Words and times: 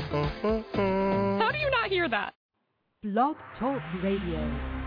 Mm-hmm. 0.00 1.40
How 1.40 1.50
do 1.52 1.58
you 1.58 1.70
not 1.70 1.90
hear 1.90 2.08
that? 2.08 2.34
Blog 3.02 3.36
Talk 3.58 3.82
Radio. 4.02 4.80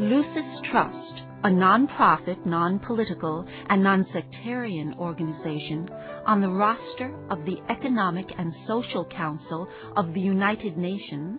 Lucis 0.00 0.70
Trust, 0.70 1.22
a 1.44 1.50
non-profit, 1.50 2.44
non-political, 2.44 3.46
and 3.68 3.82
non-sectarian 3.82 4.94
organization 4.98 5.88
on 6.26 6.40
the 6.40 6.48
roster 6.48 7.14
of 7.30 7.38
the 7.44 7.56
Economic 7.70 8.26
and 8.36 8.52
Social 8.66 9.04
Council 9.04 9.68
of 9.96 10.12
the 10.12 10.20
United 10.20 10.76
Nations, 10.76 11.38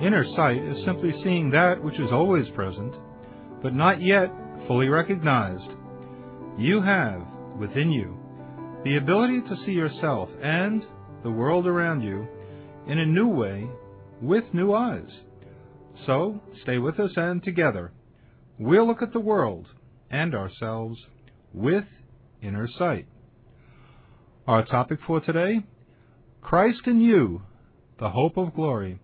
Inner 0.00 0.26
sight 0.36 0.62
is 0.62 0.84
simply 0.84 1.12
seeing 1.24 1.50
that 1.50 1.82
which 1.82 1.98
is 1.98 2.12
always 2.12 2.46
present, 2.50 2.94
but 3.62 3.74
not 3.74 4.02
yet 4.02 4.30
fully 4.66 4.88
recognized. 4.88 5.70
You 6.58 6.82
have, 6.82 7.22
within 7.58 7.90
you, 7.90 8.18
the 8.84 8.96
ability 8.96 9.40
to 9.40 9.56
see 9.64 9.72
yourself 9.72 10.28
and 10.42 10.84
the 11.22 11.30
world 11.30 11.66
around 11.66 12.02
you 12.02 12.28
in 12.86 12.98
a 12.98 13.06
new 13.06 13.28
way 13.28 13.66
with 14.20 14.44
new 14.52 14.74
eyes. 14.74 15.10
So, 16.04 16.40
stay 16.62 16.76
with 16.76 17.00
us 17.00 17.12
and 17.16 17.42
together, 17.42 17.92
we'll 18.58 18.86
look 18.86 19.02
at 19.02 19.14
the 19.14 19.20
world 19.20 19.66
and 20.10 20.34
ourselves 20.34 20.98
with 21.54 21.84
inner 22.42 22.68
sight. 22.78 23.06
Our 24.46 24.64
topic 24.64 25.00
for 25.06 25.20
today 25.20 25.64
Christ 26.42 26.82
in 26.86 27.00
you, 27.00 27.42
the 27.98 28.10
hope 28.10 28.36
of 28.36 28.54
glory. 28.54 29.00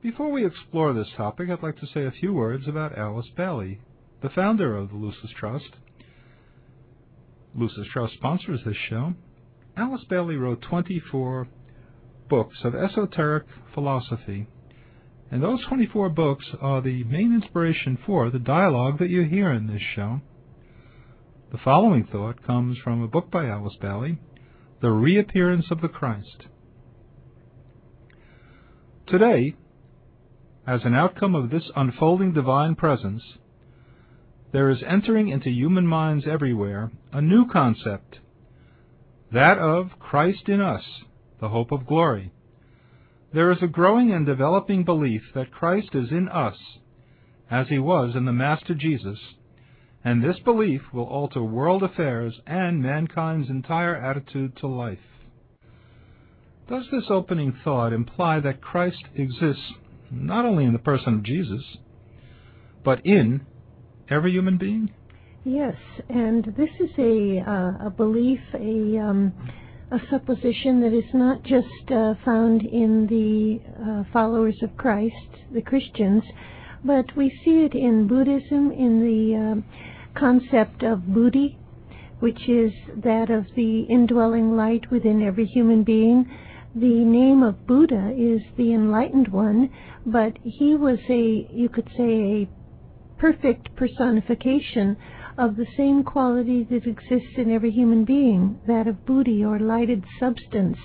Before 0.00 0.30
we 0.30 0.46
explore 0.46 0.92
this 0.92 1.08
topic, 1.16 1.50
I'd 1.50 1.60
like 1.60 1.78
to 1.80 1.86
say 1.92 2.04
a 2.04 2.12
few 2.12 2.32
words 2.32 2.68
about 2.68 2.96
Alice 2.96 3.26
Bailey, 3.36 3.80
the 4.22 4.28
founder 4.28 4.76
of 4.76 4.90
the 4.90 4.96
Lucis 4.96 5.30
Trust. 5.36 5.70
Lucis 7.52 7.88
Trust 7.92 8.14
sponsors 8.14 8.60
this 8.64 8.76
show. 8.88 9.14
Alice 9.76 10.04
Bailey 10.08 10.36
wrote 10.36 10.62
24 10.62 11.48
books 12.28 12.58
of 12.62 12.76
esoteric 12.76 13.46
philosophy, 13.74 14.46
and 15.32 15.42
those 15.42 15.64
24 15.66 16.10
books 16.10 16.46
are 16.60 16.80
the 16.80 17.02
main 17.02 17.34
inspiration 17.34 17.98
for 18.06 18.30
the 18.30 18.38
dialogue 18.38 19.00
that 19.00 19.10
you 19.10 19.24
hear 19.24 19.50
in 19.50 19.66
this 19.66 19.82
show. 19.96 20.20
The 21.50 21.58
following 21.58 22.04
thought 22.04 22.46
comes 22.46 22.78
from 22.78 23.02
a 23.02 23.08
book 23.08 23.32
by 23.32 23.46
Alice 23.46 23.76
Bailey, 23.80 24.18
The 24.80 24.90
Reappearance 24.90 25.66
of 25.72 25.80
the 25.80 25.88
Christ. 25.88 26.46
Today, 29.08 29.56
as 30.68 30.82
an 30.84 30.94
outcome 30.94 31.34
of 31.34 31.48
this 31.48 31.70
unfolding 31.76 32.34
divine 32.34 32.74
presence, 32.74 33.22
there 34.52 34.68
is 34.68 34.82
entering 34.86 35.28
into 35.28 35.48
human 35.48 35.86
minds 35.86 36.26
everywhere 36.30 36.90
a 37.10 37.22
new 37.22 37.46
concept, 37.50 38.18
that 39.32 39.56
of 39.56 39.98
Christ 39.98 40.46
in 40.46 40.60
us, 40.60 40.82
the 41.40 41.48
hope 41.48 41.72
of 41.72 41.86
glory. 41.86 42.32
There 43.32 43.50
is 43.50 43.62
a 43.62 43.66
growing 43.66 44.12
and 44.12 44.26
developing 44.26 44.84
belief 44.84 45.22
that 45.34 45.50
Christ 45.50 45.94
is 45.94 46.10
in 46.10 46.28
us, 46.28 46.58
as 47.50 47.68
he 47.68 47.78
was 47.78 48.14
in 48.14 48.26
the 48.26 48.32
Master 48.32 48.74
Jesus, 48.74 49.18
and 50.04 50.22
this 50.22 50.38
belief 50.44 50.82
will 50.92 51.04
alter 51.04 51.42
world 51.42 51.82
affairs 51.82 52.34
and 52.46 52.82
mankind's 52.82 53.48
entire 53.48 53.96
attitude 53.96 54.54
to 54.58 54.66
life. 54.66 54.98
Does 56.68 56.84
this 56.92 57.04
opening 57.08 57.56
thought 57.64 57.94
imply 57.94 58.40
that 58.40 58.60
Christ 58.60 59.04
exists 59.14 59.72
not 60.10 60.44
only 60.44 60.64
in 60.64 60.72
the 60.72 60.78
person 60.78 61.14
of 61.14 61.22
Jesus, 61.22 61.62
but 62.84 63.04
in 63.04 63.46
every 64.10 64.32
human 64.32 64.58
being? 64.58 64.90
Yes, 65.44 65.76
and 66.08 66.44
this 66.56 66.70
is 66.80 66.90
a 66.98 67.40
uh, 67.40 67.86
a 67.86 67.90
belief, 67.90 68.40
a 68.54 68.98
um, 68.98 69.32
a 69.90 69.98
supposition 70.10 70.80
that 70.80 70.92
is 70.92 71.14
not 71.14 71.42
just 71.42 71.90
uh, 71.90 72.14
found 72.24 72.62
in 72.62 73.06
the 73.06 73.60
uh, 73.82 74.04
followers 74.12 74.56
of 74.62 74.76
Christ, 74.76 75.14
the 75.54 75.62
Christians, 75.62 76.22
but 76.84 77.16
we 77.16 77.30
see 77.44 77.64
it 77.64 77.74
in 77.74 78.06
Buddhism 78.06 78.70
in 78.72 79.00
the 79.00 79.36
um, 79.36 79.64
concept 80.14 80.82
of 80.82 81.06
Buddhi, 81.06 81.58
which 82.20 82.48
is 82.48 82.72
that 83.02 83.30
of 83.30 83.46
the 83.56 83.86
indwelling 83.88 84.56
light 84.56 84.90
within 84.90 85.22
every 85.22 85.46
human 85.46 85.84
being. 85.84 86.30
The 86.80 87.04
name 87.04 87.42
of 87.42 87.66
Buddha 87.66 88.14
is 88.16 88.40
the 88.56 88.72
enlightened 88.72 89.32
one, 89.32 89.68
but 90.06 90.38
he 90.44 90.76
was 90.76 91.00
a, 91.08 91.48
you 91.52 91.68
could 91.68 91.88
say, 91.96 92.46
a 92.46 92.48
perfect 93.18 93.74
personification 93.74 94.96
of 95.36 95.56
the 95.56 95.66
same 95.76 96.04
quality 96.04 96.62
that 96.70 96.86
exists 96.86 97.34
in 97.36 97.50
every 97.50 97.72
human 97.72 98.04
being, 98.04 98.60
that 98.68 98.86
of 98.86 99.04
Buddhi 99.04 99.44
or 99.44 99.58
lighted 99.58 100.04
substance. 100.20 100.78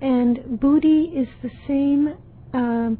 And 0.00 0.58
Buddhi 0.58 1.12
is 1.14 1.28
the 1.42 1.50
same 1.68 2.14
uh, 2.54 2.92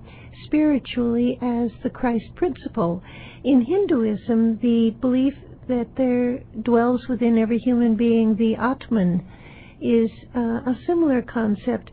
spiritually 0.45 1.39
as 1.41 1.71
the 1.83 1.89
Christ 1.89 2.35
principle. 2.35 3.03
In 3.45 3.65
Hinduism, 3.65 4.59
the 4.61 4.95
belief 5.01 5.33
that 5.69 5.89
there 5.97 6.41
dwells 6.61 7.09
within 7.09 7.39
every 7.39 7.61
human 7.61 7.97
being 7.97 8.37
the 8.37 8.57
Atman 8.57 9.27
is 9.81 10.11
uh, 10.35 10.41
a 10.41 10.79
similar 10.87 11.23
concept. 11.23 11.91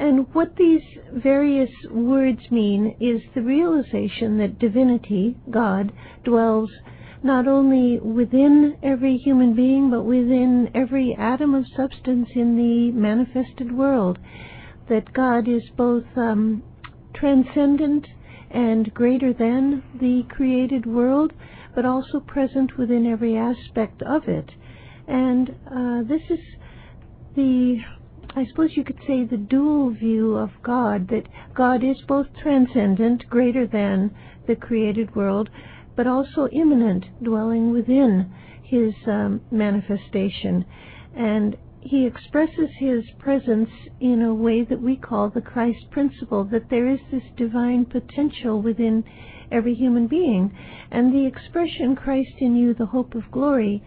And 0.00 0.32
what 0.34 0.56
these 0.56 0.82
various 1.12 1.70
words 1.90 2.50
mean 2.50 2.96
is 3.00 3.20
the 3.34 3.42
realization 3.42 4.38
that 4.38 4.58
divinity, 4.58 5.36
God, 5.50 5.92
dwells 6.24 6.70
not 7.22 7.46
only 7.46 7.98
within 7.98 8.78
every 8.82 9.18
human 9.18 9.54
being, 9.54 9.90
but 9.90 10.04
within 10.04 10.70
every 10.74 11.14
atom 11.18 11.54
of 11.54 11.66
substance 11.76 12.30
in 12.34 12.56
the 12.56 12.90
manifested 12.98 13.70
world. 13.76 14.18
That 14.88 15.12
God 15.12 15.46
is 15.46 15.68
both 15.76 16.06
um, 16.16 16.62
transcendent 17.14 18.06
and 18.50 18.94
greater 18.94 19.34
than 19.34 19.82
the 20.00 20.22
created 20.34 20.86
world, 20.86 21.34
but 21.74 21.84
also 21.84 22.20
present 22.20 22.78
within 22.78 23.06
every 23.06 23.36
aspect 23.36 24.02
of 24.02 24.22
it. 24.28 24.50
And 25.06 25.50
uh, 25.70 26.08
this 26.08 26.22
is 26.30 26.40
the, 27.36 27.80
I 28.36 28.46
suppose 28.46 28.76
you 28.76 28.84
could 28.84 29.00
say, 29.06 29.24
the 29.24 29.36
dual 29.36 29.90
view 29.90 30.36
of 30.36 30.50
God, 30.62 31.08
that 31.08 31.26
God 31.52 31.82
is 31.82 32.00
both 32.06 32.28
transcendent, 32.40 33.28
greater 33.28 33.66
than 33.66 34.14
the 34.46 34.54
created 34.54 35.16
world, 35.16 35.50
but 35.96 36.06
also 36.06 36.48
immanent, 36.48 37.06
dwelling 37.22 37.72
within 37.72 38.32
his 38.62 38.94
um, 39.08 39.40
manifestation. 39.50 40.64
And 41.16 41.56
he 41.80 42.06
expresses 42.06 42.70
his 42.78 43.04
presence 43.18 43.70
in 44.00 44.22
a 44.22 44.34
way 44.34 44.62
that 44.62 44.80
we 44.80 44.96
call 44.96 45.28
the 45.28 45.40
Christ 45.40 45.90
principle, 45.90 46.44
that 46.44 46.70
there 46.70 46.88
is 46.88 47.00
this 47.10 47.24
divine 47.36 47.84
potential 47.84 48.62
within 48.62 49.02
every 49.50 49.74
human 49.74 50.06
being. 50.06 50.56
And 50.90 51.12
the 51.12 51.26
expression, 51.26 51.96
Christ 51.96 52.34
in 52.38 52.54
you, 52.54 52.74
the 52.74 52.86
hope 52.86 53.16
of 53.16 53.30
glory, 53.32 53.82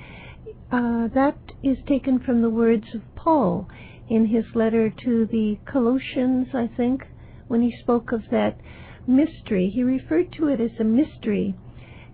uh, 0.70 1.08
that 1.14 1.38
is 1.64 1.78
taken 1.88 2.20
from 2.20 2.42
the 2.42 2.50
words 2.50 2.94
of 2.94 3.02
Paul 3.16 3.70
in 4.10 4.28
his 4.28 4.46
letter 4.56 4.90
to 4.90 5.26
the 5.26 5.58
Colossians, 5.66 6.48
I 6.54 6.70
think, 6.76 7.04
when 7.48 7.62
he 7.62 7.76
spoke 7.82 8.12
of 8.12 8.22
that 8.32 8.58
mystery. 9.08 9.70
He 9.74 9.84
referred 9.84 10.32
to 10.34 10.48
it 10.48 10.60
as 10.60 10.72
a 10.80 10.84
mystery. 10.84 11.56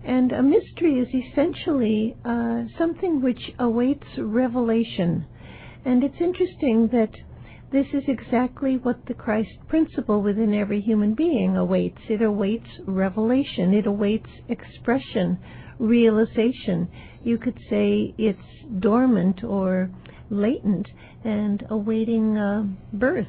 And 0.04 0.32
a 0.32 0.42
mystery 0.42 0.98
is 0.98 1.08
essentially 1.14 2.16
uh, 2.24 2.62
something 2.78 3.20
which 3.20 3.52
awaits 3.58 4.06
revelation. 4.18 5.26
And 5.84 6.02
it's 6.02 6.20
interesting 6.20 6.88
that 6.92 7.12
this 7.72 7.86
is 7.92 8.02
exactly 8.08 8.76
what 8.76 9.06
the 9.06 9.14
Christ 9.14 9.50
principle 9.68 10.22
within 10.22 10.54
every 10.54 10.80
human 10.80 11.14
being 11.14 11.56
awaits. 11.56 12.00
It 12.08 12.22
awaits 12.22 12.66
revelation, 12.86 13.72
it 13.74 13.86
awaits 13.86 14.28
expression, 14.48 15.38
realization. 15.78 16.88
You 17.22 17.38
could 17.38 17.58
say 17.68 18.14
it's 18.18 18.40
dormant 18.80 19.44
or 19.44 19.90
latent 20.30 20.88
and 21.24 21.64
awaiting 21.70 22.36
uh, 22.36 22.64
birth. 22.92 23.26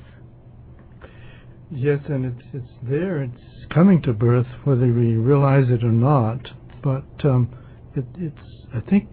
Yes, 1.69 1.99
and 2.09 2.25
it's 2.25 2.47
it's 2.53 2.73
there. 2.83 3.23
It's 3.23 3.65
coming 3.73 4.01
to 4.03 4.13
birth, 4.13 4.47
whether 4.65 4.88
we 4.88 5.15
realize 5.15 5.69
it 5.69 5.83
or 5.83 5.91
not. 5.91 6.51
But 6.83 7.05
um, 7.23 7.49
it, 7.95 8.05
it's 8.17 8.65
I 8.75 8.81
think 8.89 9.07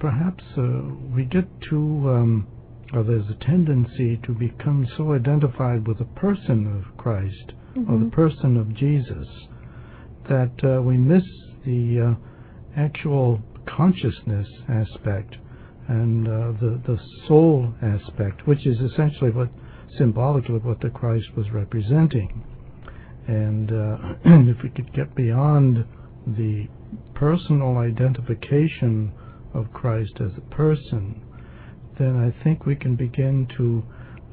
perhaps 0.00 0.42
uh, 0.56 0.62
we 1.14 1.24
get 1.24 1.46
too, 1.68 2.08
um, 2.08 2.46
or 2.92 3.04
there's 3.04 3.28
a 3.30 3.44
tendency 3.44 4.16
to 4.24 4.32
become 4.32 4.86
so 4.96 5.12
identified 5.12 5.86
with 5.86 5.98
the 5.98 6.04
person 6.04 6.66
of 6.66 6.96
Christ 6.96 7.52
Mm-hmm. 7.76 7.94
or 7.94 7.98
the 7.98 8.10
person 8.10 8.56
of 8.56 8.74
Jesus 8.74 9.28
that 10.28 10.52
uh, 10.64 10.80
we 10.82 10.96
miss 10.96 11.22
the 11.66 12.16
uh, 12.16 12.80
actual 12.80 13.40
consciousness 13.66 14.48
aspect 14.68 15.36
and 15.88 16.28
uh, 16.28 16.52
the 16.60 16.80
the 16.86 16.98
soul 17.26 17.72
aspect, 17.82 18.46
which 18.46 18.66
is 18.66 18.78
essentially 18.80 19.30
what 19.30 19.48
symbolically 19.96 20.58
what 20.58 20.80
the 20.80 20.90
Christ 20.90 21.26
was 21.36 21.50
representing. 21.50 22.44
And 23.26 23.72
uh, 23.72 23.96
if 24.50 24.62
we 24.62 24.70
could 24.70 24.92
get 24.92 25.14
beyond 25.14 25.84
the 26.26 26.68
personal 27.14 27.78
identification 27.78 29.12
of 29.54 29.72
Christ 29.72 30.12
as 30.20 30.32
a 30.36 30.54
person, 30.54 31.22
then 31.98 32.16
I 32.16 32.44
think 32.44 32.66
we 32.66 32.76
can 32.76 32.94
begin 32.94 33.48
to 33.56 33.82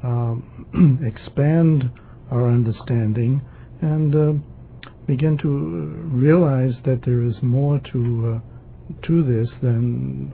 um, 0.06 1.00
expand 1.06 1.90
our 2.30 2.48
understanding 2.48 3.40
and 3.80 4.14
uh, 4.14 4.32
begin 5.06 5.38
to 5.38 5.48
realize 6.12 6.74
that 6.84 7.00
there 7.04 7.22
is 7.22 7.34
more 7.42 7.80
to 7.92 8.40
uh, 8.40 9.06
to 9.06 9.22
this 9.24 9.48
than 9.62 10.32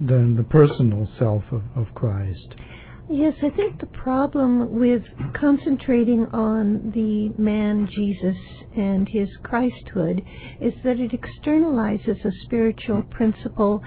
than 0.00 0.36
the 0.36 0.44
personal 0.44 1.08
self 1.18 1.44
of, 1.50 1.62
of 1.76 1.94
Christ. 1.94 2.54
Yes, 3.10 3.34
I 3.42 3.50
think 3.50 3.80
the 3.80 3.86
problem 3.86 4.78
with 4.80 5.02
concentrating 5.34 6.24
on 6.32 6.90
the 6.94 7.28
man 7.40 7.86
Jesus 7.94 8.36
and 8.76 9.06
his 9.06 9.28
Christhood 9.42 10.24
is 10.60 10.72
that 10.84 10.98
it 10.98 11.12
externalizes 11.12 12.24
a 12.24 12.32
spiritual 12.44 13.02
principle 13.10 13.82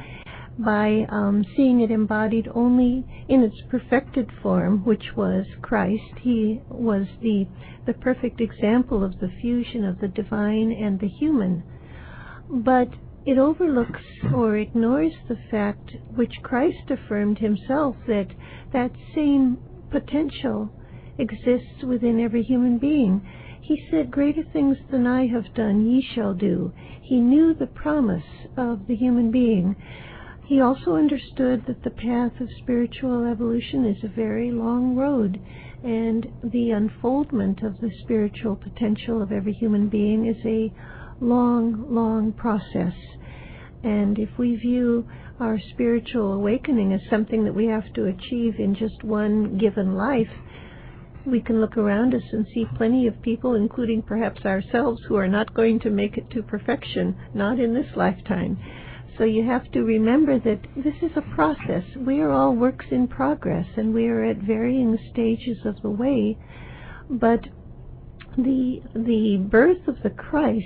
by 0.59 1.05
um, 1.09 1.43
seeing 1.55 1.81
it 1.81 1.89
embodied 1.91 2.47
only 2.53 3.03
in 3.27 3.43
its 3.43 3.55
perfected 3.69 4.29
form, 4.41 4.85
which 4.85 5.15
was 5.15 5.45
Christ. 5.61 6.19
He 6.21 6.61
was 6.69 7.07
the 7.21 7.47
the 7.85 7.93
perfect 7.93 8.41
example 8.41 9.03
of 9.03 9.19
the 9.19 9.31
fusion 9.41 9.85
of 9.85 9.99
the 9.99 10.09
divine 10.09 10.71
and 10.71 10.99
the 10.99 11.07
human. 11.07 11.63
But 12.49 12.89
it 13.25 13.37
overlooks 13.37 14.03
or 14.33 14.57
ignores 14.57 15.13
the 15.27 15.37
fact 15.51 15.95
which 16.15 16.41
Christ 16.43 16.89
affirmed 16.89 17.39
himself 17.39 17.95
that 18.07 18.27
that 18.71 18.91
same 19.15 19.57
potential 19.89 20.69
exists 21.17 21.83
within 21.83 22.19
every 22.19 22.43
human 22.43 22.77
being. 22.77 23.21
He 23.61 23.85
said, 23.91 24.11
Greater 24.11 24.43
things 24.53 24.77
than 24.91 25.05
I 25.05 25.27
have 25.27 25.53
done 25.53 25.85
ye 25.85 26.01
shall 26.01 26.33
do. 26.33 26.71
He 27.01 27.19
knew 27.19 27.53
the 27.53 27.67
promise 27.67 28.23
of 28.55 28.87
the 28.87 28.95
human 28.95 29.31
being. 29.31 29.75
He 30.45 30.61
also 30.61 30.95
understood 30.95 31.65
that 31.67 31.83
the 31.83 31.89
path 31.89 32.39
of 32.39 32.47
spiritual 32.61 33.25
evolution 33.25 33.85
is 33.85 34.01
a 34.03 34.15
very 34.15 34.51
long 34.51 34.95
road, 34.95 35.41
and 35.83 36.25
the 36.41 36.71
unfoldment 36.71 37.63
of 37.63 37.77
the 37.79 37.91
spiritual 38.03 38.55
potential 38.55 39.21
of 39.21 39.33
every 39.33 39.51
human 39.51 39.89
being 39.89 40.25
is 40.25 40.37
a 40.45 40.71
long, 41.19 41.93
long 41.93 42.33
process. 42.33 42.93
And 43.83 44.17
if 44.17 44.29
we 44.37 44.55
view 44.55 45.07
our 45.39 45.59
spiritual 45.73 46.33
awakening 46.33 46.93
as 46.93 47.01
something 47.09 47.43
that 47.45 47.53
we 47.53 47.67
have 47.67 47.93
to 47.93 48.05
achieve 48.05 48.55
in 48.59 48.75
just 48.75 49.03
one 49.03 49.57
given 49.57 49.95
life, 49.95 50.29
we 51.25 51.41
can 51.41 51.59
look 51.59 51.77
around 51.77 52.15
us 52.15 52.23
and 52.31 52.45
see 52.53 52.65
plenty 52.77 53.05
of 53.05 53.21
people, 53.21 53.55
including 53.55 54.01
perhaps 54.01 54.45
ourselves, 54.45 55.01
who 55.07 55.15
are 55.15 55.27
not 55.27 55.53
going 55.53 55.79
to 55.81 55.89
make 55.89 56.17
it 56.17 56.29
to 56.31 56.41
perfection, 56.41 57.15
not 57.33 57.59
in 57.59 57.73
this 57.73 57.95
lifetime. 57.95 58.57
So 59.17 59.23
you 59.23 59.43
have 59.45 59.69
to 59.71 59.83
remember 59.83 60.39
that 60.39 60.61
this 60.75 60.93
is 61.01 61.11
a 61.15 61.35
process. 61.35 61.83
We 61.97 62.21
are 62.21 62.31
all 62.31 62.55
works 62.55 62.85
in 62.91 63.07
progress 63.07 63.65
and 63.75 63.93
we 63.93 64.07
are 64.07 64.23
at 64.23 64.37
varying 64.37 64.97
stages 65.11 65.57
of 65.65 65.81
the 65.81 65.89
way. 65.89 66.37
But 67.09 67.41
the 68.37 68.81
the 68.93 69.37
birth 69.49 69.87
of 69.87 69.95
the 70.03 70.11
Christ, 70.11 70.65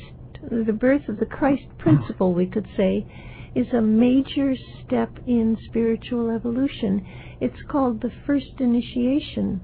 the 0.49 0.73
birth 0.73 1.07
of 1.07 1.19
the 1.19 1.25
Christ 1.25 1.65
principle, 1.77 2.33
we 2.33 2.45
could 2.45 2.67
say, 2.75 3.05
is 3.53 3.67
a 3.73 3.81
major 3.81 4.55
step 4.83 5.11
in 5.27 5.57
spiritual 5.65 6.29
evolution. 6.29 7.05
It's 7.39 7.61
called 7.69 8.01
the 8.01 8.11
first 8.25 8.59
initiation. 8.59 9.61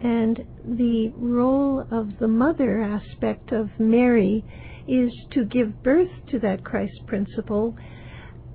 And 0.00 0.44
the 0.64 1.12
role 1.16 1.86
of 1.90 2.18
the 2.18 2.28
mother 2.28 2.82
aspect 2.82 3.52
of 3.52 3.70
Mary 3.78 4.44
is 4.86 5.12
to 5.32 5.44
give 5.44 5.82
birth 5.82 6.10
to 6.30 6.38
that 6.40 6.64
Christ 6.64 7.06
principle 7.06 7.76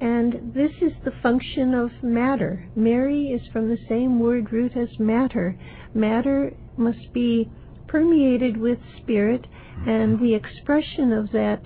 and 0.01 0.53
this 0.53 0.71
is 0.81 0.93
the 1.03 1.11
function 1.21 1.73
of 1.73 1.91
matter. 2.01 2.69
Mary 2.75 3.27
is 3.27 3.41
from 3.51 3.67
the 3.67 3.77
same 3.89 4.19
word 4.19 4.51
root 4.51 4.71
as 4.77 4.87
matter. 4.97 5.57
Matter 5.93 6.53
must 6.77 7.11
be 7.11 7.49
permeated 7.89 8.57
with 8.57 8.79
spirit, 9.01 9.45
and 9.85 10.19
the 10.19 10.33
expression 10.33 11.11
of 11.11 11.31
that 11.31 11.63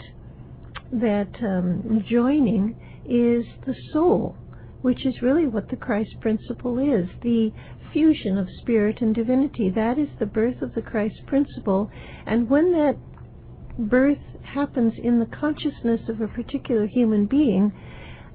that 0.92 1.30
um, 1.42 2.04
joining 2.08 2.75
is 3.06 3.46
the 3.66 3.75
soul, 3.92 4.36
which 4.81 5.06
is 5.06 5.22
really 5.22 5.48
what 5.48 5.70
the 5.70 5.75
Christ 5.75 6.16
principle 6.22 6.78
is 6.78 7.10
the 7.24 7.52
fusion 7.92 8.38
of 8.38 8.48
spirit 8.62 9.02
and 9.02 9.14
divinity. 9.14 9.70
That 9.70 9.98
is 9.98 10.10
the 10.20 10.25
birth 10.25 10.62
of 10.62 10.74
the 10.75 10.81
Christ 10.81 11.25
principle, 11.28 11.90
and 12.25 12.50
when 12.50 12.72
that 12.74 12.98
birth 13.78 14.20
happens 14.44 14.94
in 15.02 15.20
the 15.20 15.25
consciousness 15.25 16.02
of 16.08 16.22
a 16.22 16.28
particular 16.28 16.86
human 16.86 17.25
being, 17.25 17.74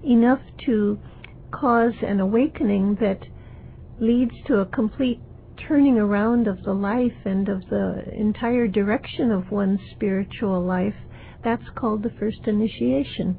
enough 0.04 0.40
to 0.66 0.98
cause 1.50 1.94
an 2.02 2.20
awakening 2.20 2.96
that 3.00 3.20
leads 4.00 4.32
to 4.46 4.58
a 4.58 4.66
complete 4.66 5.20
turning 5.66 5.98
around 5.98 6.46
of 6.46 6.62
the 6.62 6.72
life 6.72 7.24
and 7.24 7.48
of 7.48 7.62
the 7.68 8.04
entire 8.14 8.68
direction 8.68 9.30
of 9.30 9.50
one's 9.50 9.80
spiritual 9.90 10.64
life, 10.64 10.94
that's 11.42 11.68
called 11.74 12.02
the 12.02 12.12
first 12.18 12.46
initiation. 12.46 13.36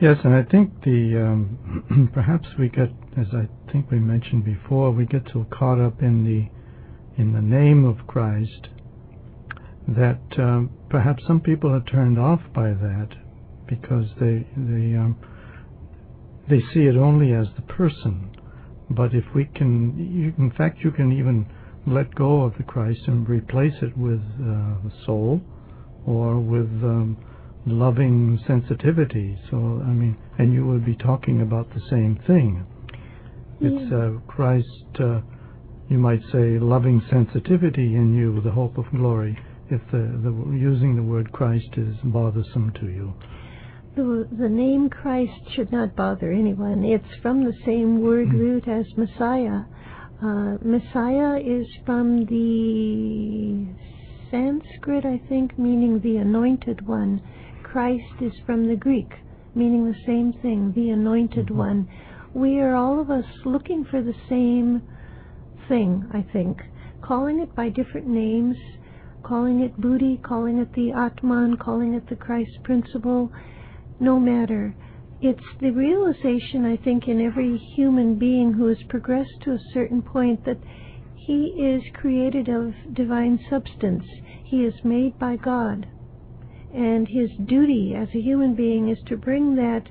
Yes, 0.00 0.18
and 0.24 0.34
I 0.34 0.42
think 0.42 0.82
the 0.82 1.16
um, 1.22 2.10
perhaps 2.14 2.48
we 2.58 2.68
get, 2.68 2.90
as 3.16 3.28
I 3.32 3.48
think 3.70 3.90
we 3.90 3.98
mentioned 3.98 4.44
before, 4.44 4.90
we 4.90 5.06
get 5.06 5.22
so 5.32 5.46
caught 5.50 5.80
up 5.80 6.02
in 6.02 6.24
the 6.24 7.22
in 7.22 7.34
the 7.34 7.40
name 7.40 7.84
of 7.84 8.06
Christ 8.06 8.68
that 9.86 10.20
um, 10.38 10.70
perhaps 10.88 11.22
some 11.26 11.40
people 11.40 11.70
are 11.70 11.84
turned 11.84 12.18
off 12.18 12.40
by 12.54 12.70
that 12.70 13.10
because 13.68 14.06
they 14.18 14.46
they 14.56 14.96
um, 14.96 15.16
they 16.48 16.60
see 16.74 16.80
it 16.80 16.96
only 16.96 17.32
as 17.32 17.46
the 17.54 17.62
person. 17.62 18.31
But 18.90 19.14
if 19.14 19.24
we 19.34 19.46
can, 19.54 19.96
you, 19.96 20.34
in 20.42 20.50
fact, 20.52 20.78
you 20.84 20.90
can 20.90 21.12
even 21.12 21.46
let 21.86 22.14
go 22.14 22.42
of 22.42 22.54
the 22.56 22.62
Christ 22.62 23.00
and 23.06 23.28
replace 23.28 23.74
it 23.82 23.96
with 23.96 24.20
uh, 24.20 24.78
the 24.84 24.92
soul 25.04 25.40
or 26.06 26.38
with 26.38 26.68
um, 26.82 27.16
loving 27.66 28.38
sensitivity. 28.46 29.38
So 29.50 29.56
I 29.56 29.90
mean, 29.90 30.16
and 30.38 30.52
you 30.52 30.66
would 30.66 30.84
be 30.84 30.96
talking 30.96 31.40
about 31.40 31.72
the 31.74 31.80
same 31.90 32.18
thing. 32.26 32.66
It's 33.60 33.92
uh, 33.92 34.18
Christ. 34.26 34.66
Uh, 34.98 35.20
you 35.88 35.98
might 35.98 36.22
say 36.32 36.58
loving 36.58 37.02
sensitivity 37.10 37.94
in 37.94 38.14
you, 38.14 38.40
the 38.40 38.50
hope 38.50 38.78
of 38.78 38.84
glory. 38.90 39.38
If 39.70 39.80
the, 39.90 39.98
the 39.98 40.56
using 40.58 40.96
the 40.96 41.02
word 41.02 41.32
Christ 41.32 41.68
is 41.76 41.94
bothersome 42.04 42.72
to 42.80 42.86
you 42.86 43.14
the, 43.96 44.26
the 44.38 44.48
name 44.48 44.88
Christ 44.88 45.32
should 45.54 45.70
not 45.70 45.94
bother 45.94 46.32
anyone. 46.32 46.84
It's 46.84 47.14
from 47.20 47.44
the 47.44 47.54
same 47.64 48.02
word 48.02 48.28
Hmm. 48.28 48.38
root 48.38 48.68
as 48.68 48.86
Messiah. 48.96 49.62
Uh, 50.22 50.56
Messiah 50.62 51.38
is 51.40 51.66
from 51.84 52.24
the 52.26 53.66
Sanskrit, 54.30 55.04
I 55.04 55.18
think, 55.28 55.58
meaning 55.58 56.00
the 56.00 56.16
anointed 56.18 56.86
one. 56.86 57.20
Christ 57.62 58.20
is 58.20 58.32
from 58.46 58.66
the 58.68 58.76
Greek, 58.76 59.12
meaning 59.54 59.84
the 59.84 59.98
same 60.06 60.32
thing, 60.32 60.72
the 60.72 60.90
anointed 60.90 61.48
Mhm. 61.48 61.56
one. 61.56 61.88
We 62.34 62.60
are 62.60 62.74
all 62.74 62.98
of 62.98 63.10
us 63.10 63.26
looking 63.44 63.84
for 63.84 64.00
the 64.00 64.14
same 64.28 64.82
thing, 65.68 66.06
I 66.12 66.22
think, 66.22 66.62
calling 67.02 67.40
it 67.40 67.54
by 67.54 67.68
different 67.68 68.06
names 68.06 68.56
calling 69.22 69.60
it 69.60 69.80
Buddhi, 69.80 70.18
calling 70.22 70.58
it 70.58 70.72
the 70.72 70.92
Atman, 70.92 71.56
calling 71.56 71.94
it 71.94 72.06
the 72.08 72.16
Christ 72.16 72.62
principle, 72.64 73.30
no 74.02 74.18
matter. 74.18 74.74
It's 75.20 75.40
the 75.60 75.70
realization, 75.70 76.66
I 76.66 76.76
think, 76.76 77.06
in 77.06 77.20
every 77.20 77.56
human 77.56 78.18
being 78.18 78.52
who 78.52 78.66
has 78.66 78.82
progressed 78.88 79.40
to 79.42 79.52
a 79.52 79.70
certain 79.72 80.02
point 80.02 80.44
that 80.44 80.58
he 81.14 81.54
is 81.56 81.82
created 81.94 82.48
of 82.48 82.74
divine 82.92 83.38
substance. 83.48 84.04
He 84.44 84.64
is 84.64 84.74
made 84.82 85.16
by 85.20 85.36
God. 85.36 85.86
And 86.74 87.06
his 87.06 87.30
duty 87.46 87.94
as 87.96 88.08
a 88.08 88.20
human 88.20 88.56
being 88.56 88.88
is 88.88 88.98
to 89.06 89.16
bring 89.16 89.54
that 89.54 89.84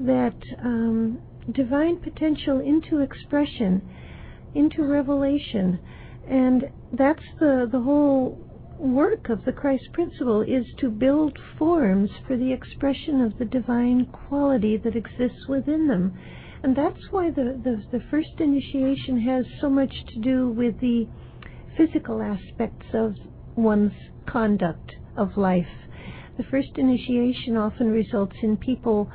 that 0.00 0.36
um, 0.62 1.20
divine 1.52 1.96
potential 2.00 2.60
into 2.60 2.98
expression, 2.98 3.80
into 4.54 4.82
revelation. 4.82 5.78
And 6.28 6.64
that's 6.92 7.22
the, 7.38 7.68
the 7.70 7.80
whole 7.80 8.43
work 8.78 9.28
of 9.28 9.44
the 9.44 9.52
Christ 9.52 9.84
principle 9.92 10.42
is 10.42 10.64
to 10.78 10.90
build 10.90 11.38
forms 11.58 12.10
for 12.26 12.36
the 12.36 12.52
expression 12.52 13.20
of 13.20 13.38
the 13.38 13.44
divine 13.44 14.06
quality 14.06 14.76
that 14.78 14.96
exists 14.96 15.46
within 15.48 15.86
them. 15.88 16.16
And 16.62 16.76
that's 16.76 17.10
why 17.10 17.30
the, 17.30 17.60
the, 17.62 17.98
the 17.98 18.04
first 18.10 18.30
initiation 18.38 19.20
has 19.20 19.44
so 19.60 19.68
much 19.68 19.92
to 20.08 20.20
do 20.20 20.48
with 20.48 20.80
the 20.80 21.06
physical 21.76 22.22
aspects 22.22 22.86
of 22.94 23.14
one's 23.56 23.92
conduct 24.26 24.92
of 25.16 25.36
life. 25.36 25.66
The 26.36 26.44
first 26.44 26.70
initiation 26.76 27.56
often 27.56 27.90
results 27.90 28.36
in 28.42 28.56
people 28.56 29.10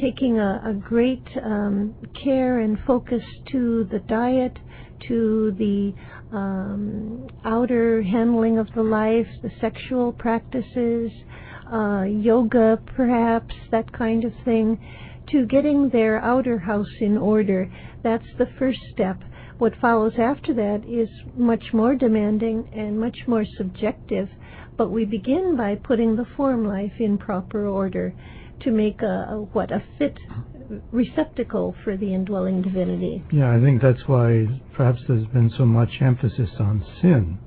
taking 0.00 0.38
a, 0.38 0.62
a 0.70 0.74
great 0.74 1.26
um, 1.44 1.94
care 2.22 2.60
and 2.60 2.78
focus 2.86 3.22
to 3.52 3.88
the 3.90 3.98
diet, 4.00 4.56
to 5.08 5.54
the 5.58 5.92
um, 6.36 7.28
outer 7.44 8.02
handling 8.02 8.58
of 8.58 8.68
the 8.74 8.82
life, 8.82 9.26
the 9.42 9.50
sexual 9.60 10.12
practices, 10.12 11.10
uh, 11.72 12.02
yoga 12.02 12.78
perhaps, 12.96 13.54
that 13.70 13.92
kind 13.92 14.24
of 14.24 14.32
thing, 14.44 14.78
to 15.30 15.46
getting 15.46 15.88
their 15.90 16.18
outer 16.20 16.58
house 16.58 16.94
in 17.00 17.16
order. 17.16 17.70
That's 18.02 18.26
the 18.38 18.48
first 18.58 18.80
step. 18.92 19.18
What 19.58 19.74
follows 19.80 20.14
after 20.18 20.54
that 20.54 20.84
is 20.88 21.08
much 21.36 21.72
more 21.72 21.94
demanding 21.94 22.68
and 22.74 22.98
much 22.98 23.18
more 23.26 23.44
subjective, 23.58 24.28
but 24.76 24.90
we 24.90 25.04
begin 25.04 25.56
by 25.56 25.74
putting 25.74 26.16
the 26.16 26.26
form 26.36 26.66
life 26.66 26.94
in 26.98 27.18
proper 27.18 27.66
order 27.66 28.14
to 28.60 28.70
make 28.70 29.02
a, 29.02 29.28
a 29.30 29.48
what 29.52 29.70
a 29.70 29.82
fit 29.98 30.18
receptacle 30.92 31.74
for 31.84 31.96
the 31.96 32.14
indwelling 32.14 32.62
divinity. 32.62 33.24
Yeah, 33.32 33.54
I 33.54 33.60
think 33.60 33.82
that's 33.82 34.06
why 34.06 34.46
perhaps 34.74 35.00
there's 35.08 35.26
been 35.28 35.50
so 35.56 35.64
much 35.64 35.90
emphasis 36.00 36.50
on 36.58 36.84
sin, 37.00 37.38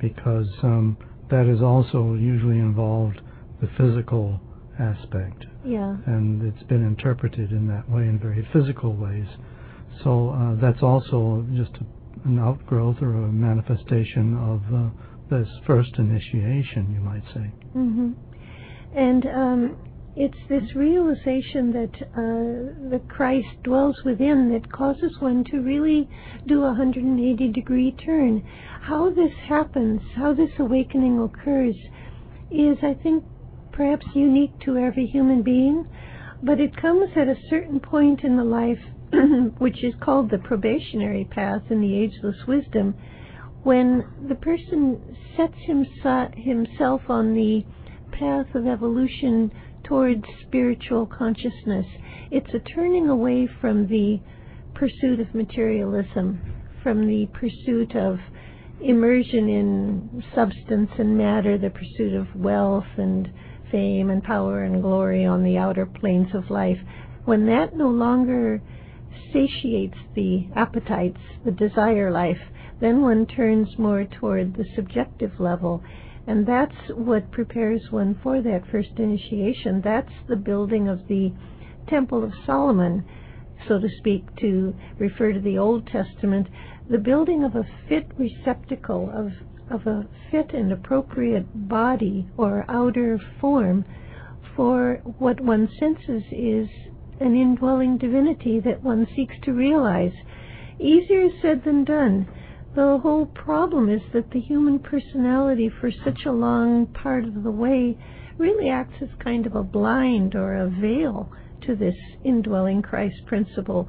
because 0.00 0.48
um, 0.62 0.96
that 1.30 1.46
is 1.46 1.62
also 1.62 2.14
usually 2.14 2.58
involved 2.58 3.20
the 3.60 3.68
physical 3.78 4.40
aspect. 4.78 5.46
Yeah. 5.64 5.96
And 6.06 6.42
it's 6.42 6.62
been 6.64 6.84
interpreted 6.84 7.50
in 7.50 7.68
that 7.68 7.88
way 7.90 8.02
in 8.02 8.18
very 8.18 8.46
physical 8.52 8.94
ways. 8.94 9.26
So 10.04 10.30
uh, 10.30 10.60
that's 10.60 10.82
also 10.82 11.46
just 11.54 11.72
a, 11.76 12.28
an 12.28 12.38
outgrowth 12.38 13.00
or 13.00 13.14
a 13.14 13.32
manifestation 13.32 14.36
of 14.36 14.60
uh, 14.74 14.90
this 15.30 15.48
first 15.66 15.90
initiation, 15.98 16.92
you 16.92 17.00
might 17.00 17.24
say. 17.34 17.52
Mm-hmm. 17.74 18.12
And 18.96 19.26
um, 19.26 19.76
it's 20.18 20.38
this 20.48 20.74
realization 20.74 21.72
that 21.72 21.94
uh, 22.02 22.88
the 22.90 23.02
Christ 23.06 23.48
dwells 23.62 23.96
within 24.02 24.50
that 24.52 24.72
causes 24.72 25.14
one 25.20 25.44
to 25.50 25.58
really 25.58 26.08
do 26.46 26.62
a 26.62 26.68
180 26.68 27.52
degree 27.52 27.92
turn. 27.92 28.42
How 28.80 29.10
this 29.10 29.32
happens, 29.46 30.00
how 30.16 30.32
this 30.32 30.50
awakening 30.58 31.18
occurs, 31.18 31.76
is, 32.50 32.78
I 32.82 32.94
think, 33.02 33.24
perhaps 33.72 34.06
unique 34.14 34.58
to 34.60 34.78
every 34.78 35.06
human 35.06 35.42
being, 35.42 35.86
but 36.42 36.60
it 36.60 36.80
comes 36.80 37.10
at 37.14 37.28
a 37.28 37.36
certain 37.50 37.78
point 37.78 38.24
in 38.24 38.38
the 38.38 38.44
life, 38.44 38.80
which 39.58 39.84
is 39.84 39.92
called 40.00 40.30
the 40.30 40.38
probationary 40.38 41.26
path 41.26 41.62
in 41.68 41.82
the 41.82 41.94
ageless 41.94 42.46
wisdom, 42.48 42.94
when 43.64 44.02
the 44.28 44.34
person 44.34 45.14
sets 45.36 45.58
himself 45.66 47.02
on 47.10 47.34
the 47.34 47.66
path 48.12 48.46
of 48.54 48.66
evolution 48.66 49.50
towards 49.86 50.24
spiritual 50.46 51.06
consciousness. 51.06 51.86
It's 52.30 52.52
a 52.54 52.58
turning 52.74 53.08
away 53.08 53.48
from 53.60 53.86
the 53.86 54.20
pursuit 54.74 55.20
of 55.20 55.34
materialism, 55.34 56.40
from 56.82 57.06
the 57.06 57.26
pursuit 57.32 57.94
of 57.96 58.18
immersion 58.80 59.48
in 59.48 60.24
substance 60.34 60.90
and 60.98 61.16
matter, 61.16 61.56
the 61.56 61.70
pursuit 61.70 62.14
of 62.14 62.26
wealth 62.36 62.84
and 62.98 63.30
fame 63.70 64.10
and 64.10 64.22
power 64.22 64.64
and 64.64 64.82
glory 64.82 65.24
on 65.24 65.42
the 65.42 65.56
outer 65.56 65.86
planes 65.86 66.34
of 66.34 66.50
life. 66.50 66.78
When 67.24 67.46
that 67.46 67.76
no 67.76 67.88
longer 67.88 68.60
satiates 69.32 69.98
the 70.14 70.46
appetites, 70.54 71.20
the 71.44 71.50
desire 71.50 72.10
life, 72.10 72.40
then 72.80 73.00
one 73.00 73.26
turns 73.26 73.78
more 73.78 74.04
toward 74.04 74.54
the 74.54 74.66
subjective 74.74 75.40
level 75.40 75.82
and 76.26 76.46
that's 76.46 76.74
what 76.94 77.30
prepares 77.30 77.82
one 77.90 78.18
for 78.22 78.42
that 78.42 78.62
first 78.70 78.90
initiation. 78.96 79.80
That's 79.82 80.12
the 80.28 80.36
building 80.36 80.88
of 80.88 81.06
the 81.08 81.32
Temple 81.88 82.24
of 82.24 82.32
Solomon, 82.44 83.04
so 83.68 83.78
to 83.78 83.88
speak, 83.98 84.24
to 84.40 84.74
refer 84.98 85.32
to 85.32 85.40
the 85.40 85.58
Old 85.58 85.86
Testament, 85.86 86.48
the 86.90 86.98
building 86.98 87.44
of 87.44 87.54
a 87.54 87.66
fit 87.88 88.10
receptacle, 88.18 89.10
of, 89.14 89.32
of 89.70 89.86
a 89.86 90.08
fit 90.30 90.52
and 90.52 90.72
appropriate 90.72 91.68
body 91.68 92.28
or 92.36 92.64
outer 92.68 93.20
form 93.40 93.84
for 94.56 95.00
what 95.18 95.40
one 95.40 95.68
senses 95.78 96.22
is 96.32 96.68
an 97.20 97.34
indwelling 97.34 97.98
divinity 97.98 98.60
that 98.60 98.82
one 98.82 99.06
seeks 99.14 99.34
to 99.42 99.52
realize. 99.52 100.12
Easier 100.80 101.28
said 101.40 101.62
than 101.64 101.84
done. 101.84 102.28
The 102.76 102.98
whole 102.98 103.24
problem 103.24 103.88
is 103.88 104.02
that 104.12 104.30
the 104.32 104.40
human 104.40 104.78
personality, 104.78 105.70
for 105.80 105.90
such 105.90 106.26
a 106.26 106.30
long 106.30 106.86
part 106.88 107.24
of 107.24 107.42
the 107.42 107.50
way, 107.50 107.96
really 108.36 108.68
acts 108.68 109.00
as 109.00 109.08
kind 109.18 109.46
of 109.46 109.56
a 109.56 109.62
blind 109.62 110.34
or 110.34 110.56
a 110.56 110.68
veil 110.68 111.32
to 111.62 111.74
this 111.74 111.94
indwelling 112.22 112.82
Christ 112.82 113.16
principle 113.24 113.88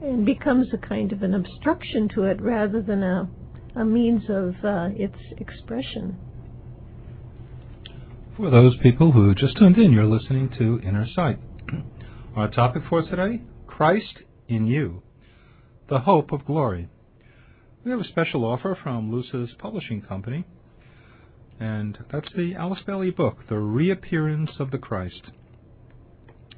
and 0.00 0.24
becomes 0.24 0.68
a 0.72 0.78
kind 0.78 1.10
of 1.10 1.24
an 1.24 1.34
obstruction 1.34 2.08
to 2.14 2.26
it 2.26 2.40
rather 2.40 2.80
than 2.80 3.02
a, 3.02 3.28
a 3.74 3.84
means 3.84 4.22
of 4.30 4.54
uh, 4.64 4.90
its 4.94 5.18
expression. 5.38 6.16
For 8.36 8.50
those 8.50 8.76
people 8.76 9.10
who 9.10 9.34
just 9.34 9.56
tuned 9.56 9.78
in, 9.78 9.90
you're 9.90 10.06
listening 10.06 10.48
to 10.58 10.80
Inner 10.86 11.08
Sight. 11.12 11.40
Our 12.36 12.48
topic 12.48 12.84
for 12.88 13.02
today 13.02 13.42
Christ 13.66 14.20
in 14.46 14.68
You, 14.68 15.02
the 15.88 15.98
Hope 15.98 16.30
of 16.30 16.46
Glory. 16.46 16.88
We 17.88 17.92
have 17.92 18.02
a 18.02 18.08
special 18.08 18.44
offer 18.44 18.76
from 18.82 19.10
Lucis 19.10 19.48
Publishing 19.58 20.02
Company, 20.02 20.44
and 21.58 21.96
that's 22.12 22.28
the 22.36 22.54
Alice 22.54 22.82
Bailey 22.86 23.10
book, 23.10 23.48
The 23.48 23.56
Reappearance 23.56 24.50
of 24.58 24.70
the 24.70 24.76
Christ. 24.76 25.22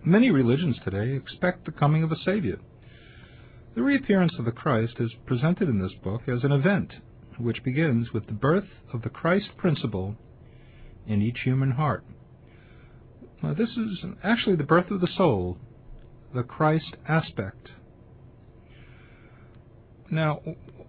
Many 0.05 0.33
religions 0.33 0.81
today 0.83 1.15
expect 1.15 1.67
the 1.67 1.71
coming 1.71 2.03
of 2.03 2.11
a 2.11 2.19
Savior. 2.25 2.59
The 3.77 3.83
reappearance 3.83 4.33
of 4.41 4.45
the 4.45 4.51
Christ 4.51 4.95
is 4.99 5.13
presented 5.25 5.69
in 5.69 5.81
this 5.81 5.93
book 6.03 6.23
as 6.27 6.43
an 6.43 6.51
event 6.51 6.95
which 7.39 7.63
begins 7.63 8.13
with 8.13 8.27
the 8.27 8.33
birth 8.33 8.69
of 8.93 9.03
the 9.03 9.09
Christ 9.09 9.51
principle 9.57 10.17
in 11.07 11.23
each 11.23 11.43
human 11.45 11.71
heart. 11.71 12.03
Now, 13.41 13.55
this 13.55 13.71
is 13.77 14.05
actually 14.25 14.57
the 14.57 14.65
birth 14.65 14.91
of 14.91 15.01
the 15.01 15.15
soul, 15.17 15.59
the 16.35 16.43
Christ 16.43 16.97
aspect. 17.07 17.69
Now, 20.11 20.41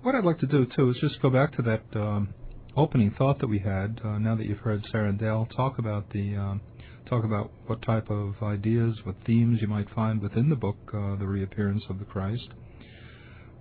what 0.01 0.15
I'd 0.15 0.25
like 0.25 0.39
to 0.39 0.47
do 0.47 0.65
too 0.65 0.89
is 0.89 0.97
just 0.99 1.21
go 1.21 1.29
back 1.29 1.55
to 1.57 1.61
that 1.61 1.83
um, 1.95 2.33
opening 2.75 3.13
thought 3.17 3.39
that 3.39 3.47
we 3.47 3.59
had. 3.59 4.01
Uh, 4.03 4.17
now 4.17 4.35
that 4.35 4.45
you've 4.45 4.59
heard 4.59 4.85
Sarah 4.91 5.09
and 5.09 5.19
Dale 5.19 5.47
talk 5.55 5.77
about 5.77 6.11
the 6.11 6.35
um, 6.35 6.61
talk 7.07 7.23
about 7.23 7.51
what 7.67 7.81
type 7.81 8.09
of 8.09 8.35
ideas, 8.41 8.95
what 9.03 9.15
themes 9.25 9.59
you 9.61 9.67
might 9.67 9.89
find 9.93 10.21
within 10.21 10.49
the 10.49 10.55
book, 10.55 10.77
uh, 10.93 11.15
the 11.17 11.27
reappearance 11.27 11.83
of 11.89 11.99
the 11.99 12.05
Christ. 12.05 12.47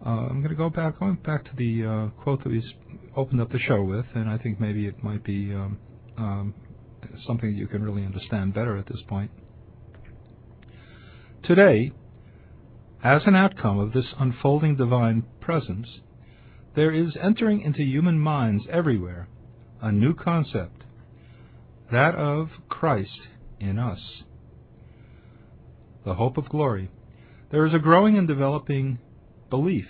Uh, 0.05 0.29
I'm 0.31 0.39
going 0.39 0.51
to 0.51 0.55
go 0.55 0.71
back 0.71 0.99
going 0.99 1.17
back 1.17 1.45
to 1.45 1.51
the 1.57 1.85
uh, 1.85 2.23
quote 2.23 2.43
that 2.45 2.51
we 2.51 2.65
opened 3.17 3.41
up 3.41 3.53
the 3.53 3.59
show 3.59 3.83
with, 3.83 4.07
and 4.15 4.29
I 4.31 4.39
think 4.39 4.59
maybe 4.59 4.87
it 4.87 5.03
might 5.05 5.23
be 5.23 5.53
um, 5.53 5.79
um, 6.17 6.55
something 7.27 7.53
that 7.53 7.59
you 7.59 7.67
can 7.67 7.83
really 7.83 8.05
understand 8.05 8.55
better 8.55 8.79
at 8.79 8.87
this 8.87 9.03
point. 9.09 9.31
Today, 11.43 11.93
as 13.05 13.23
an 13.27 13.37
outcome 13.37 13.79
of 13.79 13.93
this 13.93 14.07
unfolding 14.19 14.77
divine 14.77 15.25
presence, 15.41 15.87
there 16.75 16.93
is 16.93 17.17
entering 17.21 17.63
into 17.63 17.83
human 17.83 18.19
minds 18.19 18.65
everywhere 18.71 19.29
a 19.83 19.91
new 19.91 20.15
concept, 20.15 20.85
that 21.91 22.15
of 22.15 22.51
Christ 22.69 23.21
in 23.59 23.79
us. 23.79 24.23
The 26.05 26.15
hope 26.15 26.37
of 26.37 26.49
glory. 26.49 26.91
There 27.51 27.67
is 27.67 27.75
a 27.75 27.79
growing 27.79 28.17
and 28.17 28.29
developing 28.29 28.99
belief 29.49 29.89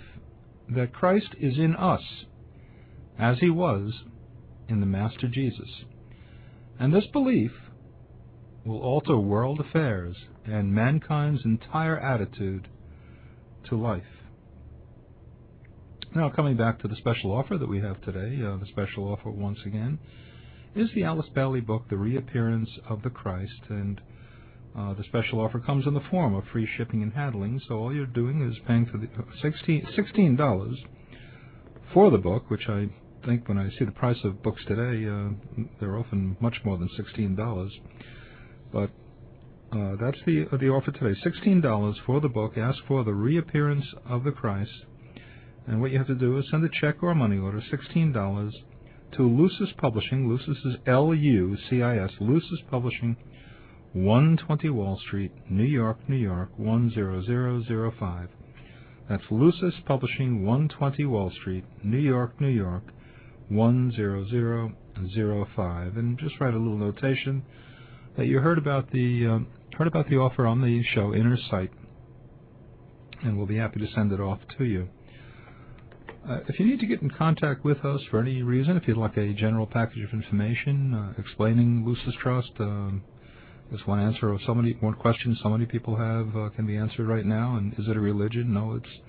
that 0.69 0.93
Christ 0.93 1.35
is 1.39 1.57
in 1.57 1.75
us 1.75 2.01
as 3.19 3.39
he 3.39 3.49
was 3.49 4.03
in 4.67 4.79
the 4.79 4.85
Master 4.85 5.27
Jesus. 5.27 5.83
And 6.79 6.93
this 6.93 7.05
belief 7.13 7.51
will 8.65 8.81
alter 8.81 9.17
world 9.17 9.59
affairs 9.59 10.15
and 10.45 10.73
mankind's 10.73 11.45
entire 11.45 11.99
attitude 11.99 12.67
to 13.69 13.75
life. 13.75 14.20
Now, 16.13 16.29
coming 16.29 16.57
back 16.57 16.79
to 16.81 16.89
the 16.89 16.97
special 16.97 17.31
offer 17.31 17.57
that 17.57 17.69
we 17.69 17.79
have 17.79 18.01
today, 18.01 18.43
uh, 18.45 18.57
the 18.57 18.65
special 18.67 19.05
offer 19.07 19.29
once 19.29 19.59
again 19.65 19.97
is 20.75 20.89
the 20.93 21.03
Alice 21.05 21.29
Bailey 21.33 21.61
book, 21.61 21.83
The 21.89 21.95
Reappearance 21.95 22.69
of 22.89 23.01
the 23.01 23.09
Christ, 23.09 23.61
and 23.69 24.01
uh, 24.77 24.93
the 24.93 25.03
special 25.05 25.39
offer 25.39 25.59
comes 25.59 25.87
in 25.87 25.93
the 25.93 26.03
form 26.11 26.35
of 26.35 26.43
free 26.51 26.67
shipping 26.77 27.01
and 27.01 27.13
handling. 27.13 27.61
So 27.67 27.75
all 27.75 27.93
you're 27.95 28.05
doing 28.05 28.41
is 28.41 28.57
paying 28.67 28.87
for 28.87 28.97
the 28.97 29.07
uh, 29.07 29.51
16 29.95 30.35
dollars 30.35 30.77
for 31.93 32.11
the 32.11 32.17
book, 32.17 32.49
which 32.49 32.67
I 32.67 32.89
think 33.25 33.47
when 33.47 33.57
I 33.57 33.69
see 33.77 33.85
the 33.85 33.91
price 33.91 34.17
of 34.23 34.43
books 34.43 34.61
today, 34.67 35.07
uh, 35.07 35.63
they're 35.79 35.97
often 35.97 36.35
much 36.41 36.57
more 36.65 36.77
than 36.77 36.89
sixteen 36.97 37.35
dollars. 37.35 37.71
But 38.71 38.89
uh, 39.71 39.95
that's 40.01 40.17
the 40.25 40.47
uh, 40.51 40.57
the 40.57 40.69
offer 40.69 40.91
today. 40.91 41.19
Sixteen 41.23 41.61
dollars 41.61 41.95
for 42.05 42.19
the 42.19 42.29
book. 42.29 42.57
Ask 42.57 42.79
for 42.87 43.03
the 43.03 43.13
reappearance 43.13 43.85
of 44.09 44.23
the 44.23 44.31
Christ, 44.31 44.71
and 45.67 45.81
what 45.81 45.91
you 45.91 45.97
have 45.97 46.07
to 46.07 46.15
do 46.15 46.37
is 46.37 46.45
send 46.49 46.63
a 46.63 46.69
check 46.69 47.03
or 47.03 47.11
a 47.11 47.15
money 47.15 47.37
order, 47.37 47.61
sixteen 47.69 48.11
dollars, 48.11 48.55
to 49.13 49.23
Lucis 49.23 49.69
Publishing. 49.77 50.27
Lucis 50.27 50.57
is 50.65 50.75
L 50.87 51.13
U 51.13 51.57
C 51.69 51.81
I 51.81 52.03
S. 52.03 52.11
Lucis 52.19 52.59
Publishing, 52.69 53.15
120 53.93 54.69
Wall 54.69 54.99
Street, 55.05 55.31
New 55.49 55.63
York, 55.63 55.97
New 56.07 56.15
York 56.15 56.49
10005. 56.57 58.29
That's 59.09 59.23
Lucis 59.29 59.73
Publishing, 59.85 60.45
120 60.45 61.05
Wall 61.05 61.29
Street, 61.41 61.65
New 61.83 61.99
York, 61.99 62.39
New 62.39 62.47
York 62.47 62.83
10005. 63.49 65.97
And 65.97 66.17
just 66.17 66.39
write 66.39 66.53
a 66.53 66.57
little 66.57 66.77
notation 66.77 67.43
that 68.17 68.27
you 68.27 68.39
heard 68.39 68.57
about 68.57 68.91
the 68.91 69.27
uh, 69.27 69.39
heard 69.77 69.87
about 69.87 70.07
the 70.09 70.17
offer 70.17 70.47
on 70.47 70.61
the 70.61 70.83
show 70.83 71.13
Inner 71.13 71.37
Sight, 71.49 71.71
and 73.23 73.37
we'll 73.37 73.45
be 73.45 73.57
happy 73.57 73.79
to 73.79 73.87
send 73.93 74.11
it 74.13 74.19
off 74.19 74.39
to 74.57 74.63
you. 74.63 74.89
Uh, 76.27 76.37
if 76.47 76.59
you 76.59 76.65
need 76.67 76.79
to 76.79 76.85
get 76.85 77.01
in 77.01 77.09
contact 77.09 77.65
with 77.65 77.83
us 77.83 77.99
for 78.11 78.19
any 78.19 78.43
reason, 78.43 78.77
if 78.77 78.87
you'd 78.87 78.95
like 78.95 79.17
a 79.17 79.33
general 79.33 79.65
package 79.65 80.03
of 80.03 80.13
information 80.13 80.93
uh, 80.93 81.19
explaining 81.19 81.83
Lucis 81.83 82.13
Trust, 82.21 82.51
um, 82.59 83.01
just 83.71 83.87
one 83.87 83.99
answer 83.99 84.31
of 84.31 84.39
so 84.45 84.53
many 84.53 84.73
one 84.81 84.93
question 84.93 85.35
so 85.41 85.49
many 85.49 85.65
people 85.65 85.95
have 85.95 86.35
uh, 86.35 86.49
can 86.49 86.67
be 86.67 86.77
answered 86.77 87.07
right 87.07 87.25
now. 87.25 87.55
And 87.55 87.73
is 87.73 87.87
it 87.87 87.97
a 87.97 87.99
religion? 87.99 88.53
No, 88.53 88.75
it's 88.75 88.99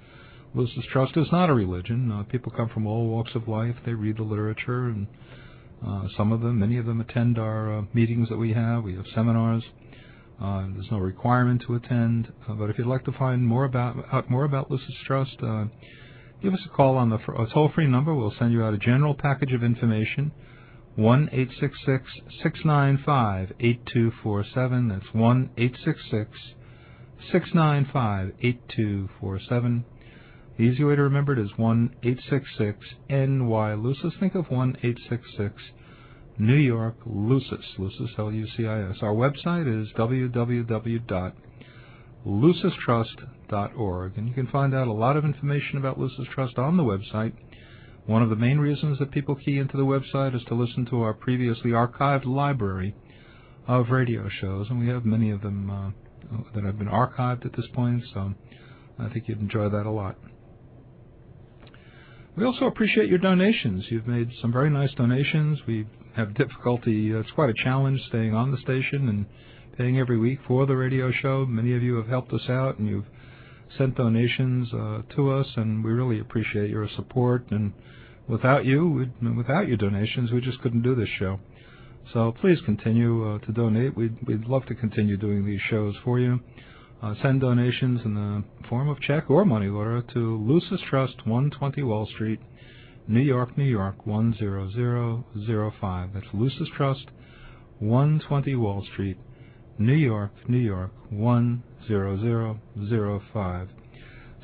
Lucis 0.55 0.85
Trust 0.91 1.19
is 1.19 1.27
not 1.31 1.51
a 1.51 1.55
religion. 1.55 2.11
Uh, 2.11 2.23
people 2.23 2.51
come 2.57 2.71
from 2.71 2.87
all 2.87 3.07
walks 3.07 3.35
of 3.35 3.47
life. 3.47 3.77
They 3.85 3.93
read 3.93 4.17
the 4.17 4.23
literature, 4.23 4.87
and 4.87 5.07
uh, 5.87 6.09
some 6.17 6.33
of 6.33 6.41
them, 6.41 6.61
many 6.61 6.79
of 6.79 6.87
them, 6.87 7.03
attend 7.03 7.39
our 7.39 7.81
uh, 7.81 7.83
meetings 7.93 8.31
that 8.31 8.39
we 8.39 8.55
have. 8.55 8.85
We 8.85 8.95
have 8.95 9.05
seminars. 9.15 9.65
Uh, 10.43 10.67
there's 10.73 10.91
no 10.91 10.99
requirement 10.99 11.63
to 11.67 11.75
attend, 11.75 12.33
but 12.49 12.71
if 12.71 12.79
you'd 12.79 12.87
like 12.87 13.05
to 13.05 13.13
find 13.13 13.47
more 13.47 13.65
about 13.65 14.31
more 14.31 14.45
about 14.45 14.71
Lucis 14.71 14.95
Trust, 15.07 15.37
give 16.43 16.55
us 16.55 16.61
a 16.67 16.69
call 16.69 16.97
on 16.97 17.11
the 17.11 17.19
toll-free 17.19 17.87
number. 17.87 18.15
We'll 18.15 18.35
send 18.39 18.53
you 18.53 18.65
out 18.65 18.75
a 18.75 18.79
general 18.79 19.15
package 19.15 19.53
of 19.53 19.63
information. 19.63 20.33
One 20.97 21.31
eight 21.33 21.49
six 21.59 21.79
six 21.87 22.05
six 22.43 22.61
nine 22.65 23.03
five 23.07 23.53
eight 23.61 23.87
two 23.87 24.13
four 24.23 24.45
seven. 24.53 24.89
That's 24.89 25.15
one 25.15 25.51
eight 25.57 25.77
six 25.85 26.01
six 26.11 26.31
six 27.31 27.55
nine 27.55 27.89
five 27.91 28.33
eight 28.43 28.69
two 28.69 29.09
four 29.19 29.41
seven. 29.49 29.85
The 30.59 30.65
easy 30.65 30.85
way 30.85 30.97
to 30.97 31.03
remember 31.03 31.33
it 31.33 31.39
is 31.39 31.57
one 31.57 31.97
eight 32.03 32.21
six 32.29 32.45
six 32.59 32.79
NY 33.09 33.75
Lucis. 33.75 34.13
Think 34.21 34.35
of 34.35 34.51
one 34.51 34.77
eight 34.83 34.99
six 35.09 35.23
six 35.37 35.55
New 36.39 36.57
York 36.57 36.97
Lucis. 37.07 37.65
Lucis 37.79 38.11
L 38.19 38.31
U 38.31 38.47
C 38.55 38.67
I 38.67 38.91
S. 38.91 38.97
Our 39.01 39.15
website 39.15 39.83
is 39.83 39.89
www.lucistrust.org, 42.27 44.17
and 44.17 44.29
you 44.29 44.35
can 44.35 44.47
find 44.47 44.75
out 44.75 44.87
a 44.87 44.93
lot 44.93 45.17
of 45.17 45.25
information 45.25 45.79
about 45.79 45.99
Lucis 45.99 46.27
Trust 46.33 46.59
on 46.59 46.77
the 46.77 46.83
website. 46.83 47.33
One 48.07 48.23
of 48.23 48.31
the 48.31 48.37
main 48.37 48.59
reasons 48.59 48.99
that 48.99 49.11
people 49.11 49.37
key 49.37 49.59
into 49.59 49.77
the 49.77 49.85
website 49.85 50.35
is 50.35 50.43
to 50.49 50.55
listen 50.55 50.87
to 50.87 51.03
our 51.03 51.15
previously 51.15 51.71
archived 51.71 52.27
library 52.27 52.95
of 53.69 53.91
radio 53.91 54.29
shows, 54.29 54.69
and 54.71 54.81
we 54.81 54.89
have 54.89 55.05
many 55.05 55.31
of 55.31 55.43
them 55.43 55.71
uh, 55.71 55.91
that 56.55 56.65
have 56.65 56.79
been 56.79 56.89
archived 56.89 57.47
at 57.47 57.53
this 57.53 57.67
point, 57.73 58.03
so 58.13 58.35
I 58.99 59.09
think 59.09 59.29
you'd 59.29 59.41
enjoy 59.41 59.69
that 59.69 59.87
a 59.87 59.91
lot. 59.91 60.17
We 62.35 62.45
also 62.45 62.65
appreciate 62.65 63.09
your 63.09 63.19
donations. 63.19 63.85
You've 63.91 64.07
made 64.07 64.31
some 64.41 64.53
very 64.53 64.71
nice 64.71 64.93
donations. 64.95 65.61
We 65.67 65.87
have 66.17 66.35
difficulty, 66.35 67.15
uh, 67.15 67.19
it's 67.19 67.31
quite 67.31 67.51
a 67.51 67.65
challenge 67.65 68.01
staying 68.09 68.35
on 68.35 68.51
the 68.51 68.59
station 68.59 69.09
and 69.09 69.27
paying 69.77 69.99
every 69.99 70.19
week 70.19 70.39
for 70.47 70.67
the 70.67 70.77
radio 70.77 71.11
show. 71.11 71.47
Many 71.47 71.75
of 71.75 71.83
you 71.83 71.97
have 71.97 72.09
helped 72.09 72.33
us 72.33 72.49
out 72.49 72.79
and 72.79 72.89
you've 72.89 73.07
sent 73.77 73.97
donations 73.97 74.73
uh, 74.73 75.03
to 75.17 75.33
us, 75.33 75.47
and 75.57 75.85
we 75.85 75.93
really 75.93 76.21
appreciate 76.21 76.71
your 76.71 76.89
support. 76.95 77.47
And 77.51 77.73
without 78.29 78.65
you, 78.65 79.11
without 79.37 79.69
your 79.69 79.77
donations, 79.77 80.31
we 80.31 80.41
just 80.41 80.61
couldn't 80.61 80.83
do 80.83 80.95
this 80.95 81.09
show. 81.19 81.41
So 82.13 82.35
please 82.41 82.59
continue 82.65 83.35
uh, 83.35 83.39
to 83.41 83.53
donate. 83.53 83.97
We'd, 83.97 84.17
we'd 84.27 84.45
love 84.45 84.67
to 84.67 84.75
continue 84.75 85.17
doing 85.17 85.47
these 85.47 85.61
shows 85.71 85.95
for 86.05 86.19
you. 86.19 86.41
Uh, 87.03 87.15
send 87.23 87.41
donations 87.41 88.01
in 88.05 88.15
the 88.15 88.45
form 88.69 88.89
of 88.89 89.01
check 89.01 89.29
or 89.29 89.45
money 89.45 89.69
order 89.69 90.03
to 90.15 90.39
Lucis 90.39 90.81
Trust, 90.89 91.27
120 91.27 91.83
Wall 91.83 92.07
Street, 92.07 92.39
New 93.09 93.21
York, 93.21 93.59
New 93.59 93.65
York 93.65 93.97
10005. 94.05 96.11
That's 96.15 96.27
Lucis 96.33 96.69
Trust, 96.77 97.07
120 97.81 98.55
Wall 98.55 98.87
Street, 98.93 99.19
New 99.79 99.95
York, 99.95 100.33
New 100.49 100.59
York 100.59 100.91
10005. 101.11 103.69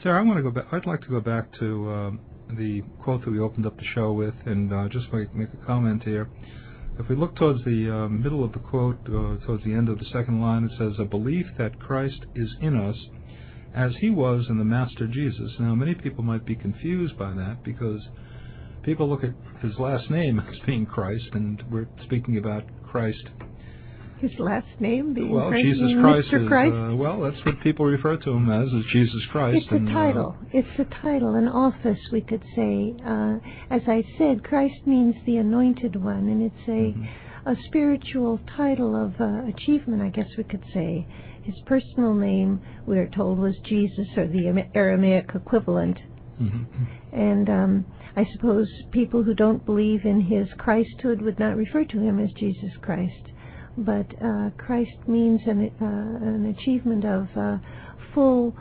Sarah, 0.02 0.20
I 0.20 0.22
want 0.22 0.38
to 0.38 0.42
go 0.42 0.50
back. 0.50 0.66
I'd 0.72 0.86
like 0.86 1.02
to 1.02 1.08
go 1.08 1.20
back 1.20 1.52
to 1.58 1.90
uh, 1.90 2.10
the 2.56 2.80
quote 3.02 3.22
that 3.24 3.30
we 3.30 3.40
opened 3.40 3.66
up 3.66 3.76
the 3.76 3.84
show 3.94 4.12
with, 4.12 4.34
and 4.46 4.72
uh, 4.72 4.88
just 4.88 5.12
make, 5.12 5.34
make 5.34 5.48
a 5.52 5.66
comment 5.66 6.04
here. 6.04 6.30
If 6.98 7.08
we 7.08 7.16
look 7.16 7.36
towards 7.36 7.64
the 7.64 7.90
uh, 7.90 8.08
middle 8.08 8.44
of 8.44 8.52
the 8.52 8.58
quote, 8.58 8.98
uh, 9.06 9.36
towards 9.44 9.64
the 9.64 9.74
end 9.74 9.88
of 9.88 9.98
the 9.98 10.04
second 10.06 10.40
line, 10.40 10.64
it 10.64 10.72
says, 10.78 10.98
"A 10.98 11.04
belief 11.04 11.46
that 11.58 11.78
Christ 11.78 12.24
is 12.34 12.56
in 12.60 12.76
us, 12.76 12.96
as 13.74 13.92
He 14.00 14.10
was 14.10 14.46
in 14.48 14.58
the 14.58 14.64
Master 14.64 15.06
Jesus." 15.06 15.52
Now, 15.60 15.74
many 15.74 15.94
people 15.94 16.24
might 16.24 16.46
be 16.46 16.56
confused 16.56 17.18
by 17.18 17.32
that 17.32 17.62
because 17.62 18.00
people 18.82 19.08
look 19.08 19.24
at 19.24 19.34
His 19.62 19.78
last 19.78 20.10
name 20.10 20.40
as 20.48 20.58
being 20.66 20.86
Christ, 20.86 21.28
and 21.32 21.62
we're 21.70 21.88
speaking 22.04 22.38
about 22.38 22.64
Christ 22.82 23.28
his 24.20 24.32
last 24.38 24.66
name 24.80 25.14
being 25.14 25.30
well, 25.30 25.48
Christ, 25.50 25.64
Jesus 25.64 25.92
Christ 26.00 26.28
Mr. 26.28 26.42
is 26.42 26.48
Christ. 26.48 26.74
Uh, 26.74 26.96
well, 26.96 27.20
that's 27.20 27.44
what 27.44 27.60
people 27.62 27.86
refer 27.86 28.16
to 28.16 28.30
him 28.30 28.50
as, 28.50 28.68
is 28.72 28.84
Jesus 28.92 29.22
Christ. 29.30 29.58
It's 29.62 29.72
a 29.72 29.76
and, 29.76 29.88
uh, 29.88 29.92
title. 29.92 30.36
It's 30.52 30.78
a 30.78 30.84
title, 31.02 31.34
an 31.34 31.48
office, 31.48 31.98
we 32.12 32.20
could 32.20 32.42
say. 32.56 32.94
Uh, 33.06 33.36
as 33.70 33.82
I 33.86 34.02
said, 34.18 34.42
Christ 34.44 34.86
means 34.86 35.14
the 35.26 35.36
anointed 35.36 35.96
one, 36.02 36.28
and 36.28 36.42
it's 36.42 36.68
a 36.68 36.94
Mm-hmm. 36.98 37.50
a 37.50 37.56
spiritual 37.66 38.38
title 38.56 38.94
of 38.96 39.14
uh, 39.20 39.46
achievement, 39.48 40.02
I 40.02 40.08
guess 40.10 40.28
we 40.36 40.44
could 40.44 40.64
say. 40.74 41.06
His 41.44 41.54
personal 41.64 42.12
name, 42.12 42.60
we 42.86 42.98
are 42.98 43.08
told, 43.08 43.38
was 43.38 43.54
Jesus, 43.64 44.06
or 44.18 44.26
the 44.26 44.66
Aramaic 44.74 45.30
equivalent. 45.34 45.98
mhm. 46.40 46.66
And 47.12 47.48
um, 47.48 47.84
I 48.16 48.26
suppose 48.34 48.68
people 48.92 49.22
who 49.22 49.34
don't 49.34 49.64
believe 49.64 50.04
in 50.04 50.20
his 50.20 50.48
Christhood 50.58 51.22
would 51.22 51.38
not 51.38 51.56
refer 51.56 51.84
to 51.84 51.98
him 52.00 52.18
as 52.18 52.30
Jesus 52.32 52.72
Christ. 52.82 53.24
But 53.78 54.06
uh, 54.20 54.50
Christ 54.58 54.96
means 55.06 55.40
an, 55.46 55.70
uh, 55.80 55.84
an 56.26 56.54
achievement 56.58 57.04
of 57.04 57.28
uh, 57.36 57.58
full 58.12 58.54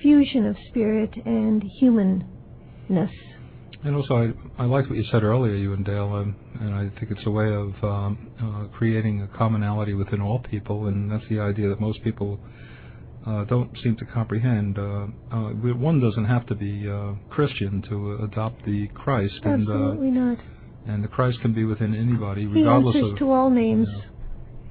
fusion 0.00 0.46
of 0.46 0.56
spirit 0.68 1.10
and 1.24 1.62
humanness. 1.80 3.10
And 3.84 3.96
also, 3.96 4.14
I, 4.58 4.62
I 4.62 4.66
liked 4.66 4.88
what 4.88 4.96
you 4.96 5.04
said 5.10 5.24
earlier, 5.24 5.54
you 5.54 5.72
and 5.72 5.84
Dale, 5.84 6.12
um, 6.14 6.36
and 6.60 6.72
I 6.74 6.88
think 7.00 7.10
it's 7.10 7.26
a 7.26 7.30
way 7.30 7.52
of 7.52 7.72
um, 7.82 8.30
uh, 8.40 8.76
creating 8.76 9.22
a 9.22 9.36
commonality 9.36 9.94
within 9.94 10.20
all 10.20 10.38
people, 10.38 10.86
and 10.86 11.10
that's 11.10 11.28
the 11.28 11.40
idea 11.40 11.68
that 11.68 11.80
most 11.80 12.00
people 12.04 12.38
uh, 13.26 13.44
don't 13.44 13.76
seem 13.82 13.96
to 13.96 14.04
comprehend. 14.04 14.78
Uh, 14.78 15.06
uh, 15.32 15.50
one 15.74 16.00
doesn't 16.00 16.26
have 16.26 16.46
to 16.46 16.54
be 16.54 16.88
uh, 16.88 17.14
Christian 17.30 17.82
to 17.88 18.20
adopt 18.24 18.64
the 18.64 18.86
Christ, 18.94 19.40
and 19.42 19.68
uh, 19.68 19.72
Absolutely 19.72 20.10
not. 20.12 20.38
and 20.86 21.02
the 21.02 21.08
Christ 21.08 21.40
can 21.40 21.52
be 21.52 21.64
within 21.64 21.92
anybody, 21.94 22.42
He 22.42 22.46
regardless 22.46 22.94
answers 22.94 23.12
of. 23.12 23.18
to 23.18 23.32
all 23.32 23.50
names. 23.50 23.88
Yeah. 23.90 24.02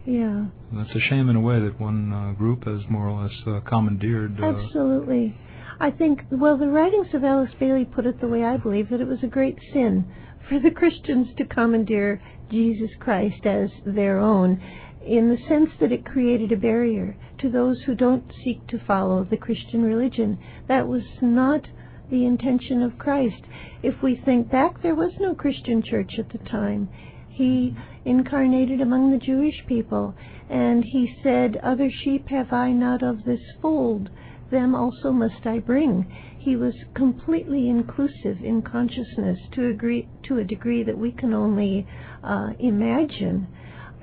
Yeah, 0.06 0.46
It's 0.74 0.96
a 0.96 1.00
shame 1.00 1.30
in 1.30 1.36
a 1.36 1.42
way 1.42 1.60
that 1.60 1.80
one 1.80 2.12
uh, 2.12 2.32
group 2.34 2.66
has 2.66 2.82
more 2.90 3.08
or 3.08 3.24
less 3.24 3.34
uh, 3.46 3.60
commandeered. 3.70 4.40
Uh, 4.40 4.48
absolutely. 4.48 5.38
I 5.80 5.92
think, 5.92 6.22
well, 6.32 6.58
the 6.58 6.68
writings 6.68 7.14
of 7.14 7.24
Alice 7.24 7.52
Bailey 7.60 7.86
put 7.86 8.06
it 8.08 8.20
the 8.20 8.28
way 8.28 8.44
I 8.44 8.58
believe 8.58 8.90
that 8.90 9.02
it 9.02 9.08
was 9.08 9.24
a 9.24 9.28
great 9.28 9.58
sin 9.74 10.06
for 10.50 10.60
the 10.60 10.72
Christians 10.76 11.28
to 11.38 11.46
commandeer 11.46 12.22
Jesus 12.50 12.90
Christ 13.00 13.46
as 13.46 13.70
their 13.86 14.20
own, 14.20 14.62
in 15.06 15.30
the 15.30 15.38
sense 15.48 15.70
that 15.80 15.92
it 15.92 16.06
created 16.06 16.52
a 16.52 16.58
barrier 16.58 17.16
to 17.40 17.50
those 17.50 17.82
who 17.86 17.96
don't 17.96 18.32
seek 18.44 18.66
to 18.68 18.84
follow 18.86 19.24
the 19.24 19.38
Christian 19.38 19.84
religion. 19.84 20.38
That 20.68 20.88
was 20.88 21.04
not 21.22 21.68
the 22.10 22.26
intention 22.26 22.82
of 22.82 23.00
Christ. 23.00 23.42
If 23.82 24.02
we 24.04 24.22
think 24.24 24.52
back, 24.52 24.82
there 24.82 24.96
was 24.96 25.14
no 25.20 25.34
Christian 25.34 25.82
church 25.82 26.14
at 26.20 26.30
the 26.30 26.50
time. 26.50 26.90
He 27.34 27.76
incarnated 28.06 28.82
among 28.82 29.12
the 29.12 29.18
Jewish 29.18 29.66
people, 29.68 30.14
and 30.50 30.84
he 30.84 31.16
said, 31.24 31.58
Other 31.58 31.90
sheep 31.90 32.28
have 32.28 32.52
I 32.52 32.72
not 32.72 33.02
of 33.02 33.24
this 33.24 33.42
fold, 33.62 34.10
them 34.50 34.76
also 34.76 35.12
must 35.12 35.46
I 35.46 35.60
bring. 35.60 36.12
He 36.38 36.56
was 36.56 36.74
completely 36.94 37.70
inclusive 37.70 38.44
in 38.44 38.62
consciousness 38.62 39.40
to, 39.54 39.70
agree, 39.70 40.10
to 40.24 40.40
a 40.40 40.44
degree 40.44 40.84
that 40.84 40.98
we 40.98 41.12
can 41.12 41.34
only 41.34 41.88
uh, 42.24 42.50
imagine. 42.60 43.48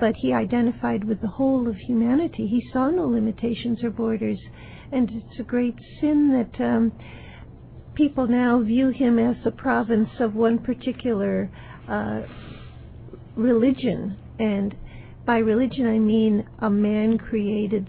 But 0.00 0.14
he 0.16 0.32
identified 0.32 1.04
with 1.04 1.20
the 1.20 1.28
whole 1.28 1.68
of 1.68 1.76
humanity. 1.76 2.46
He 2.46 2.70
saw 2.72 2.90
no 2.90 3.06
limitations 3.06 3.82
or 3.82 3.90
borders. 3.90 4.38
And 4.90 5.10
it's 5.10 5.40
a 5.40 5.42
great 5.42 5.76
sin 6.00 6.32
that 6.32 6.64
um, 6.64 6.92
people 7.94 8.26
now 8.26 8.62
view 8.62 8.88
him 8.88 9.18
as 9.18 9.36
the 9.44 9.50
province 9.50 10.10
of 10.20 10.34
one 10.34 10.60
particular 10.60 11.50
uh, 11.88 12.22
religion. 13.38 14.18
And 14.38 14.74
by 15.24 15.38
religion, 15.38 15.86
I 15.86 15.98
mean 15.98 16.46
a 16.58 16.68
man 16.68 17.18
created 17.18 17.88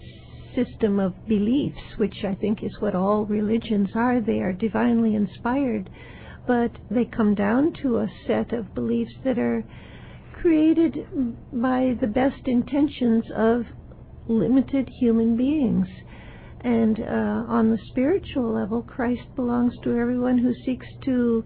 system 0.54 0.98
of 0.98 1.26
beliefs, 1.28 1.80
which 1.96 2.24
I 2.24 2.34
think 2.34 2.62
is 2.62 2.72
what 2.80 2.94
all 2.94 3.24
religions 3.26 3.90
are. 3.94 4.20
They 4.20 4.40
are 4.40 4.52
divinely 4.52 5.14
inspired, 5.14 5.90
but 6.46 6.72
they 6.90 7.04
come 7.04 7.34
down 7.34 7.72
to 7.82 7.98
a 7.98 8.08
set 8.26 8.52
of 8.52 8.74
beliefs 8.74 9.12
that 9.24 9.38
are 9.38 9.64
created 10.40 10.96
by 11.52 11.94
the 12.00 12.06
best 12.06 12.46
intentions 12.46 13.24
of 13.36 13.62
limited 14.28 14.88
human 15.00 15.36
beings. 15.36 15.86
And 16.62 16.98
uh, 17.00 17.52
on 17.52 17.70
the 17.70 17.78
spiritual 17.90 18.52
level, 18.54 18.82
Christ 18.82 19.22
belongs 19.34 19.74
to 19.82 19.96
everyone 19.96 20.38
who 20.38 20.52
seeks 20.64 20.86
to 21.04 21.44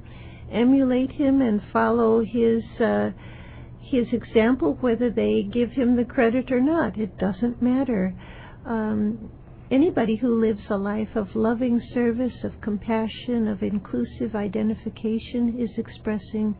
emulate 0.50 1.12
him 1.12 1.40
and 1.40 1.60
follow 1.72 2.24
his 2.24 2.62
uh, 2.80 3.10
his 3.90 4.06
example, 4.12 4.76
whether 4.80 5.10
they 5.10 5.42
give 5.42 5.72
him 5.72 5.96
the 5.96 6.04
credit 6.04 6.50
or 6.50 6.60
not. 6.60 6.98
It 6.98 7.18
doesn't 7.18 7.62
matter. 7.62 8.14
Um, 8.66 9.30
anybody 9.70 10.16
who 10.16 10.40
lives 10.40 10.62
a 10.70 10.76
life 10.76 11.14
of 11.14 11.34
loving 11.34 11.80
service, 11.92 12.34
of 12.44 12.60
compassion, 12.60 13.48
of 13.48 13.62
inclusive 13.62 14.34
identification 14.34 15.56
is 15.58 15.70
expressing 15.76 16.56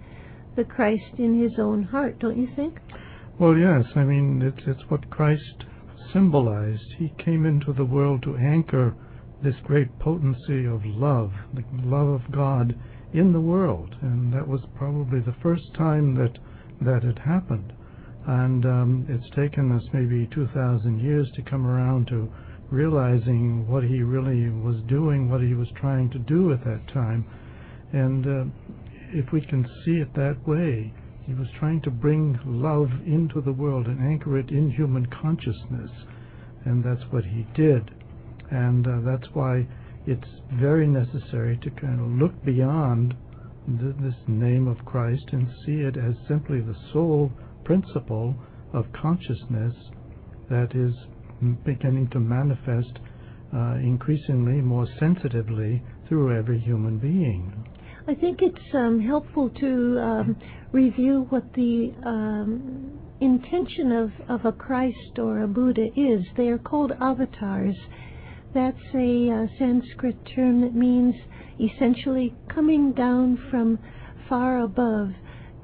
the 0.56 0.64
Christ 0.64 1.18
in 1.18 1.40
his 1.40 1.58
own 1.58 1.82
heart, 1.82 2.18
don't 2.18 2.37
you 2.38 2.48
think? 2.54 2.78
Well, 3.38 3.56
yes. 3.56 3.84
I 3.96 4.04
mean, 4.04 4.42
it's 4.42 4.66
it's 4.66 4.88
what 4.88 5.10
Christ 5.10 5.64
symbolized. 6.12 6.94
He 6.98 7.12
came 7.18 7.44
into 7.44 7.72
the 7.72 7.84
world 7.84 8.22
to 8.22 8.37
anchor 8.37 8.94
this 9.42 9.56
great 9.64 9.98
potency 9.98 10.64
of 10.64 10.84
love, 10.84 11.32
the 11.52 11.64
love 11.82 12.08
of 12.08 12.32
God 12.32 12.74
in 13.12 13.32
the 13.32 13.40
world, 13.40 13.94
and 14.00 14.32
that 14.32 14.46
was 14.46 14.60
probably 14.76 15.20
the 15.20 15.34
first 15.42 15.74
time 15.74 16.14
that 16.14 16.38
that 16.85 17.03
had 17.03 17.18
happened. 17.18 17.73
And 18.27 18.64
um, 18.64 19.07
it's 19.09 19.37
taken 19.37 19.73
us 19.73 19.83
maybe 19.92 20.29
2,000 20.35 21.01
years 21.01 21.31
to 21.37 21.42
come 21.42 21.66
around 21.66 22.09
to 22.09 22.31
realizing 22.70 23.68
what 23.68 23.85
he 23.85 24.03
really 24.03 24.49
was 24.51 24.77
doing, 24.88 25.31
what 25.31 25.42
he 25.42 25.55
was 25.55 25.68
trying 25.81 26.11
to 26.11 26.18
do 26.18 26.53
at 26.53 26.64
that 26.64 26.83
time. 26.92 27.27
And 27.92 28.27
uh, 28.27 28.44
if 29.12 29.31
we 29.33 29.40
can 29.42 29.66
see 29.85 29.92
it 29.92 30.12
that 30.14 30.37
way, 30.47 30.92
he 31.27 31.35
was 31.35 31.49
trying 31.59 31.81
to 31.83 31.90
bring 31.90 32.38
love 32.44 32.88
into 33.07 33.40
the 33.40 33.53
world 33.53 33.87
and 33.87 34.01
anchor 34.01 34.38
it 34.38 34.51
in 34.51 34.70
human 34.70 35.07
consciousness. 35.07 35.90
And 36.64 36.83
that's 36.83 37.05
what 37.11 37.25
he 37.25 37.47
did. 37.55 37.90
And 38.51 38.87
uh, 38.87 39.01
that's 39.05 39.29
why 39.35 39.66
it's 40.07 40.29
very 40.55 40.87
necessary 40.87 41.59
to 41.62 41.70
kind 41.70 42.01
of 42.01 42.20
look 42.20 42.44
beyond 42.44 43.14
th- 43.66 43.96
this 44.00 44.14
name 44.27 44.68
of 44.68 44.85
Christ 44.85 45.24
and 45.33 45.48
see 45.64 45.81
it 45.81 45.96
as 45.96 46.14
simply 46.29 46.61
the 46.61 46.77
sole 46.92 47.31
principle 47.64 48.35
of 48.72 48.87
consciousness 48.92 49.74
that 50.50 50.74
is 50.74 50.94
beginning 51.64 52.09
to 52.11 52.20
manifest 52.20 52.98
uh, 53.55 53.77
increasingly 53.77 54.61
more 54.61 54.87
sensitively 54.98 55.83
through 56.09 56.37
every 56.37 56.59
human 56.59 56.98
being. 56.98 57.64
I 58.07 58.14
think 58.14 58.40
it's 58.42 58.74
um, 58.74 59.00
helpful 59.00 59.48
to 59.48 59.98
um, 59.98 60.37
review 60.72 61.27
what 61.31 61.44
the 61.55 61.94
um, 62.05 62.98
intention 63.20 63.92
of, 63.92 64.11
of 64.29 64.44
a 64.44 64.53
Christ 64.53 65.18
or 65.18 65.42
a 65.42 65.48
Buddha 65.48 65.87
is. 65.96 66.20
They 66.37 66.48
are 66.48 66.59
called 66.59 66.92
avatars. 67.00 67.77
That's 68.53 68.77
a 68.94 69.31
uh, 69.31 69.46
Sanskrit 69.59 70.16
term 70.35 70.61
that 70.61 70.74
means 70.74 71.14
essentially 71.60 72.34
coming 72.48 72.92
down 72.92 73.38
from 73.50 73.78
far 74.28 74.60
above 74.60 75.10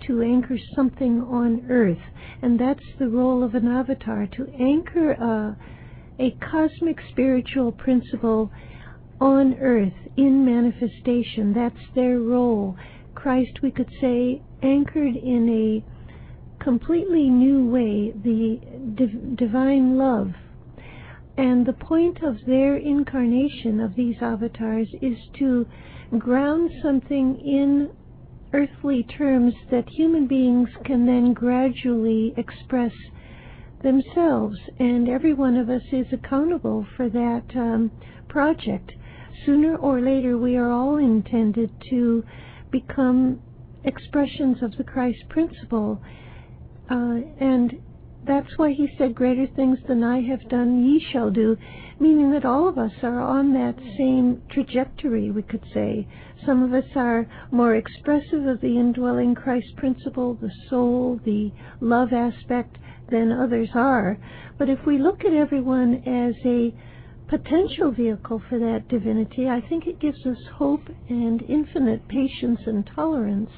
to 0.06 0.22
anchor 0.22 0.56
something 0.74 1.20
on 1.20 1.66
earth. 1.68 1.98
And 2.42 2.58
that's 2.58 2.84
the 2.98 3.08
role 3.08 3.42
of 3.42 3.54
an 3.54 3.68
avatar 3.68 4.26
to 4.26 4.46
anchor 4.58 5.12
a, 5.12 5.56
a 6.18 6.36
cosmic 6.50 6.98
spiritual 7.10 7.72
principle 7.72 8.50
on 9.20 9.54
earth 9.60 9.92
in 10.16 10.44
manifestation. 10.44 11.52
That's 11.52 11.94
their 11.94 12.18
role. 12.18 12.76
Christ, 13.14 13.60
we 13.62 13.70
could 13.70 13.90
say, 14.00 14.42
anchored 14.62 15.16
in 15.16 15.48
a 15.48 16.64
completely 16.64 17.28
new 17.28 17.68
way 17.68 18.12
the 18.12 18.60
div- 18.94 19.36
divine 19.36 19.98
love. 19.98 20.32
And 21.36 21.64
the 21.64 21.72
point 21.72 22.22
of 22.22 22.36
their 22.46 22.76
incarnation 22.76 23.80
of 23.80 23.94
these 23.94 24.16
avatars 24.20 24.88
is 25.00 25.18
to 25.38 25.66
ground 26.18 26.70
something 26.82 27.40
in 27.40 27.90
earthly 28.52 29.04
terms 29.04 29.54
that 29.70 29.88
human 29.88 30.26
beings 30.26 30.68
can 30.84 31.06
then 31.06 31.32
gradually 31.32 32.34
express 32.36 32.92
themselves. 33.82 34.58
And 34.78 35.08
every 35.08 35.32
one 35.32 35.56
of 35.56 35.70
us 35.70 35.82
is 35.92 36.06
accountable 36.12 36.86
for 36.96 37.08
that 37.08 37.44
um, 37.54 37.90
project. 38.28 38.92
Sooner 39.46 39.76
or 39.76 40.00
later, 40.00 40.36
we 40.36 40.56
are 40.56 40.70
all 40.70 40.96
intended 40.96 41.70
to 41.90 42.24
become 42.70 43.40
expressions 43.84 44.62
of 44.62 44.76
the 44.76 44.84
Christ 44.84 45.28
principle. 45.28 46.02
Uh, 46.90 47.20
and 47.38 47.80
that's 48.26 48.56
why 48.56 48.72
he 48.72 48.88
said, 48.98 49.14
Greater 49.14 49.46
things 49.46 49.78
than 49.88 50.04
I 50.04 50.20
have 50.22 50.48
done, 50.48 50.84
ye 50.84 51.00
shall 51.12 51.30
do, 51.30 51.56
meaning 51.98 52.30
that 52.32 52.44
all 52.44 52.68
of 52.68 52.78
us 52.78 52.92
are 53.02 53.20
on 53.20 53.52
that 53.54 53.76
same 53.96 54.42
trajectory, 54.50 55.30
we 55.30 55.42
could 55.42 55.64
say. 55.72 56.06
Some 56.44 56.62
of 56.62 56.72
us 56.72 56.88
are 56.94 57.26
more 57.50 57.74
expressive 57.74 58.46
of 58.46 58.60
the 58.60 58.78
indwelling 58.78 59.34
Christ 59.34 59.74
principle, 59.76 60.34
the 60.34 60.50
soul, 60.68 61.20
the 61.24 61.50
love 61.80 62.12
aspect, 62.12 62.78
than 63.10 63.32
others 63.32 63.70
are. 63.74 64.18
But 64.58 64.68
if 64.68 64.78
we 64.86 64.98
look 64.98 65.24
at 65.24 65.32
everyone 65.32 66.02
as 66.06 66.34
a 66.44 66.74
potential 67.28 67.90
vehicle 67.90 68.42
for 68.48 68.58
that 68.58 68.88
divinity, 68.88 69.48
I 69.48 69.60
think 69.60 69.86
it 69.86 70.00
gives 70.00 70.24
us 70.26 70.38
hope 70.54 70.88
and 71.08 71.42
infinite 71.42 72.06
patience 72.08 72.60
and 72.66 72.86
tolerance. 72.94 73.50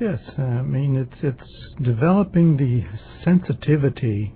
Yes, 0.00 0.18
I 0.38 0.62
mean 0.62 0.96
it's 0.96 1.22
it's 1.22 1.50
developing 1.82 2.56
the 2.56 2.84
sensitivity 3.22 4.34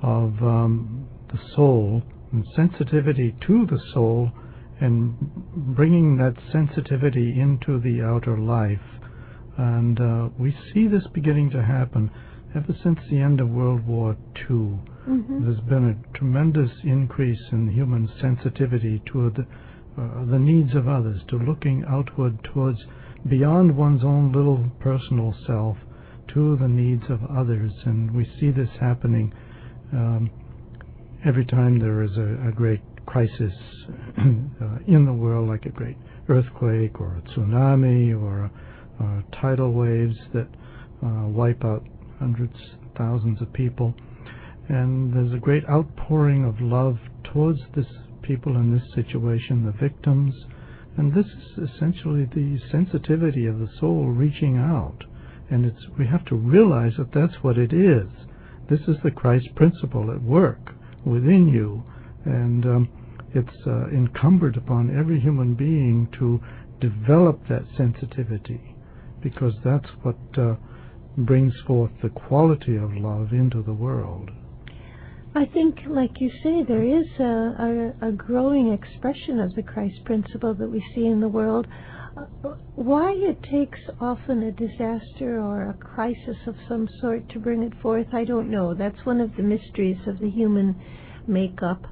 of 0.00 0.40
um, 0.42 1.08
the 1.32 1.40
soul 1.56 2.02
and 2.30 2.46
sensitivity 2.54 3.34
to 3.48 3.66
the 3.66 3.80
soul, 3.92 4.30
and 4.80 5.16
bringing 5.74 6.18
that 6.18 6.34
sensitivity 6.52 7.40
into 7.40 7.80
the 7.80 8.00
outer 8.00 8.38
life. 8.38 8.78
And 9.58 10.00
uh, 10.00 10.28
we 10.38 10.56
see 10.72 10.86
this 10.86 11.06
beginning 11.12 11.50
to 11.50 11.62
happen 11.62 12.10
ever 12.54 12.74
since 12.84 13.00
the 13.10 13.18
end 13.18 13.40
of 13.40 13.48
World 13.48 13.84
War 13.86 14.16
II. 14.48 14.78
Mm-hmm. 15.08 15.44
There's 15.44 15.60
been 15.68 15.90
a 15.90 16.16
tremendous 16.16 16.70
increase 16.84 17.42
in 17.50 17.68
human 17.68 18.08
sensitivity 18.20 19.02
to 19.12 19.30
the, 19.30 19.46
uh, 19.98 20.24
the 20.30 20.38
needs 20.38 20.74
of 20.74 20.88
others, 20.88 21.20
to 21.28 21.36
looking 21.36 21.84
outward 21.88 22.38
towards 22.44 22.78
beyond 23.28 23.76
one's 23.76 24.02
own 24.02 24.32
little 24.32 24.70
personal 24.80 25.34
self 25.46 25.76
to 26.34 26.56
the 26.56 26.68
needs 26.68 27.04
of 27.08 27.20
others. 27.36 27.72
And 27.84 28.10
we 28.10 28.24
see 28.40 28.50
this 28.50 28.70
happening 28.80 29.32
um, 29.92 30.30
every 31.24 31.44
time 31.44 31.78
there 31.78 32.02
is 32.02 32.16
a, 32.16 32.48
a 32.48 32.52
great 32.52 32.80
crisis 33.06 33.52
uh, 34.18 34.78
in 34.86 35.04
the 35.04 35.12
world, 35.12 35.48
like 35.48 35.66
a 35.66 35.70
great 35.70 35.96
earthquake 36.28 37.00
or 37.00 37.16
a 37.16 37.30
tsunami 37.30 38.18
or 38.18 38.50
uh, 39.00 39.40
tidal 39.40 39.72
waves 39.72 40.16
that 40.32 40.48
uh, 41.04 41.26
wipe 41.28 41.64
out 41.64 41.84
hundreds, 42.18 42.56
thousands 42.96 43.40
of 43.42 43.52
people. 43.52 43.94
And 44.68 45.12
there's 45.12 45.32
a 45.32 45.38
great 45.38 45.64
outpouring 45.68 46.44
of 46.44 46.60
love 46.60 46.98
towards 47.24 47.58
this 47.74 47.86
people 48.22 48.56
in 48.56 48.72
this 48.72 48.94
situation, 48.94 49.64
the 49.64 49.72
victims, 49.72 50.34
and 50.96 51.14
this 51.14 51.26
is 51.26 51.70
essentially 51.70 52.24
the 52.34 52.58
sensitivity 52.70 53.46
of 53.46 53.58
the 53.58 53.68
soul 53.80 54.06
reaching 54.06 54.56
out. 54.58 55.04
And 55.50 55.64
it's 55.64 55.86
we 55.98 56.06
have 56.06 56.24
to 56.26 56.34
realize 56.34 56.92
that 56.98 57.12
that's 57.12 57.42
what 57.42 57.58
it 57.58 57.72
is. 57.72 58.08
This 58.70 58.80
is 58.88 58.96
the 59.02 59.10
Christ 59.10 59.54
principle 59.54 60.10
at 60.10 60.22
work 60.22 60.72
within 61.04 61.48
you, 61.48 61.82
and 62.24 62.64
um, 62.64 62.88
it's 63.34 63.66
uh, 63.66 63.88
incumbent 63.88 64.56
upon 64.56 64.96
every 64.96 65.20
human 65.20 65.54
being 65.54 66.08
to 66.18 66.40
develop 66.80 67.40
that 67.48 67.64
sensitivity, 67.76 68.74
because 69.22 69.54
that's 69.64 69.88
what 70.02 70.16
uh, 70.38 70.54
brings 71.16 71.54
forth 71.66 71.90
the 72.02 72.08
quality 72.08 72.76
of 72.76 72.94
love 72.94 73.32
into 73.32 73.62
the 73.62 73.72
world. 73.72 74.30
I 75.34 75.46
think, 75.46 75.78
like 75.88 76.20
you 76.20 76.30
say, 76.42 76.62
there 76.62 76.84
is 76.84 77.06
a, 77.18 77.94
a, 78.02 78.08
a 78.08 78.12
growing 78.12 78.70
expression 78.72 79.40
of 79.40 79.54
the 79.54 79.62
Christ 79.62 80.04
principle 80.04 80.52
that 80.54 80.70
we 80.70 80.84
see 80.94 81.06
in 81.06 81.20
the 81.20 81.28
world. 81.28 81.66
Uh, 82.14 82.50
why 82.74 83.12
it 83.12 83.42
takes 83.42 83.78
often 83.98 84.42
a 84.42 84.52
disaster 84.52 85.40
or 85.40 85.70
a 85.70 85.74
crisis 85.74 86.36
of 86.46 86.54
some 86.68 86.86
sort 87.00 87.26
to 87.30 87.38
bring 87.38 87.62
it 87.62 87.72
forth, 87.80 88.08
I 88.12 88.24
don't 88.24 88.50
know. 88.50 88.74
That's 88.74 89.06
one 89.06 89.22
of 89.22 89.34
the 89.36 89.42
mysteries 89.42 89.96
of 90.06 90.18
the 90.18 90.28
human 90.28 90.78
makeup. 91.26 91.82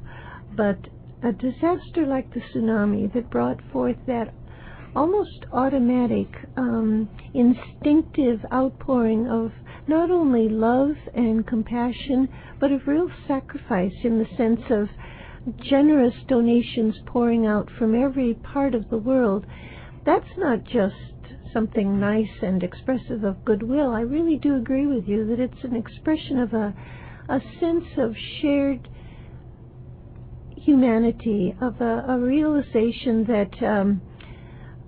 But 0.55 0.79
a 1.23 1.33
disaster 1.33 2.07
like 2.07 2.35
the 2.35 2.41
tsunami 2.41 3.11
that 3.15 3.31
brought 3.31 3.61
forth 3.73 3.97
that 4.07 4.35
almost 4.95 5.47
automatic, 5.53 6.29
um, 6.57 7.09
instinctive 7.33 8.41
outpouring 8.53 9.27
of 9.29 9.53
not 9.87 10.11
only 10.11 10.49
love 10.49 10.97
and 11.15 11.47
compassion, 11.47 12.29
but 12.59 12.73
of 12.73 12.87
real 12.87 13.11
sacrifice 13.27 13.95
in 14.05 14.19
the 14.19 14.37
sense 14.37 14.61
of 14.71 14.89
generous 15.63 16.15
donations 16.29 16.95
pouring 17.07 17.47
out 17.47 17.69
from 17.79 18.01
every 18.01 18.35
part 18.35 18.75
of 18.75 18.89
the 18.91 18.99
world. 18.99 19.47
That's 20.05 20.37
not 20.37 20.65
just 20.65 20.95
something 21.53 21.99
nice 21.99 22.43
and 22.43 22.63
expressive 22.63 23.25
of 23.25 23.45
goodwill. 23.45 23.91
I 23.91 24.03
really 24.03 24.37
do 24.37 24.57
agree 24.57 24.87
with 24.87 25.09
you 25.09 25.27
that 25.27 25.41
it's 25.41 25.65
an 25.65 25.75
expression 25.75 26.39
of 26.39 26.53
a, 26.53 26.75
a 27.29 27.41
sense 27.59 27.87
of 27.99 28.15
shared 28.41 28.89
humanity, 30.57 31.55
of 31.61 31.81
a, 31.81 32.05
a 32.09 32.19
realization 32.19 33.25
that 33.25 33.63
um, 33.67 34.03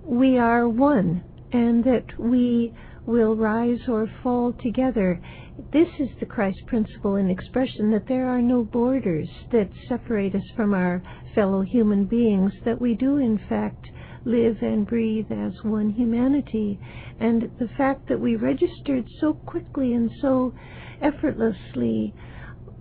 we 0.05 0.37
are 0.37 0.67
one 0.67 1.23
and 1.51 1.83
that 1.83 2.05
we 2.19 2.73
will 3.05 3.35
rise 3.35 3.79
or 3.87 4.07
fall 4.21 4.53
together. 4.53 5.21
This 5.71 5.89
is 5.99 6.09
the 6.19 6.25
Christ 6.25 6.65
principle 6.67 7.15
in 7.15 7.29
expression 7.29 7.91
that 7.91 8.07
there 8.07 8.27
are 8.27 8.41
no 8.41 8.63
borders 8.63 9.29
that 9.51 9.69
separate 9.87 10.35
us 10.35 10.49
from 10.55 10.73
our 10.73 11.03
fellow 11.35 11.61
human 11.61 12.05
beings, 12.05 12.53
that 12.65 12.79
we 12.79 12.95
do, 12.95 13.17
in 13.17 13.39
fact, 13.49 13.89
live 14.25 14.57
and 14.61 14.87
breathe 14.87 15.31
as 15.31 15.53
one 15.63 15.89
humanity. 15.89 16.79
And 17.19 17.51
the 17.59 17.69
fact 17.77 18.07
that 18.07 18.19
we 18.19 18.35
registered 18.35 19.05
so 19.19 19.33
quickly 19.33 19.93
and 19.93 20.09
so 20.21 20.53
effortlessly 21.01 22.13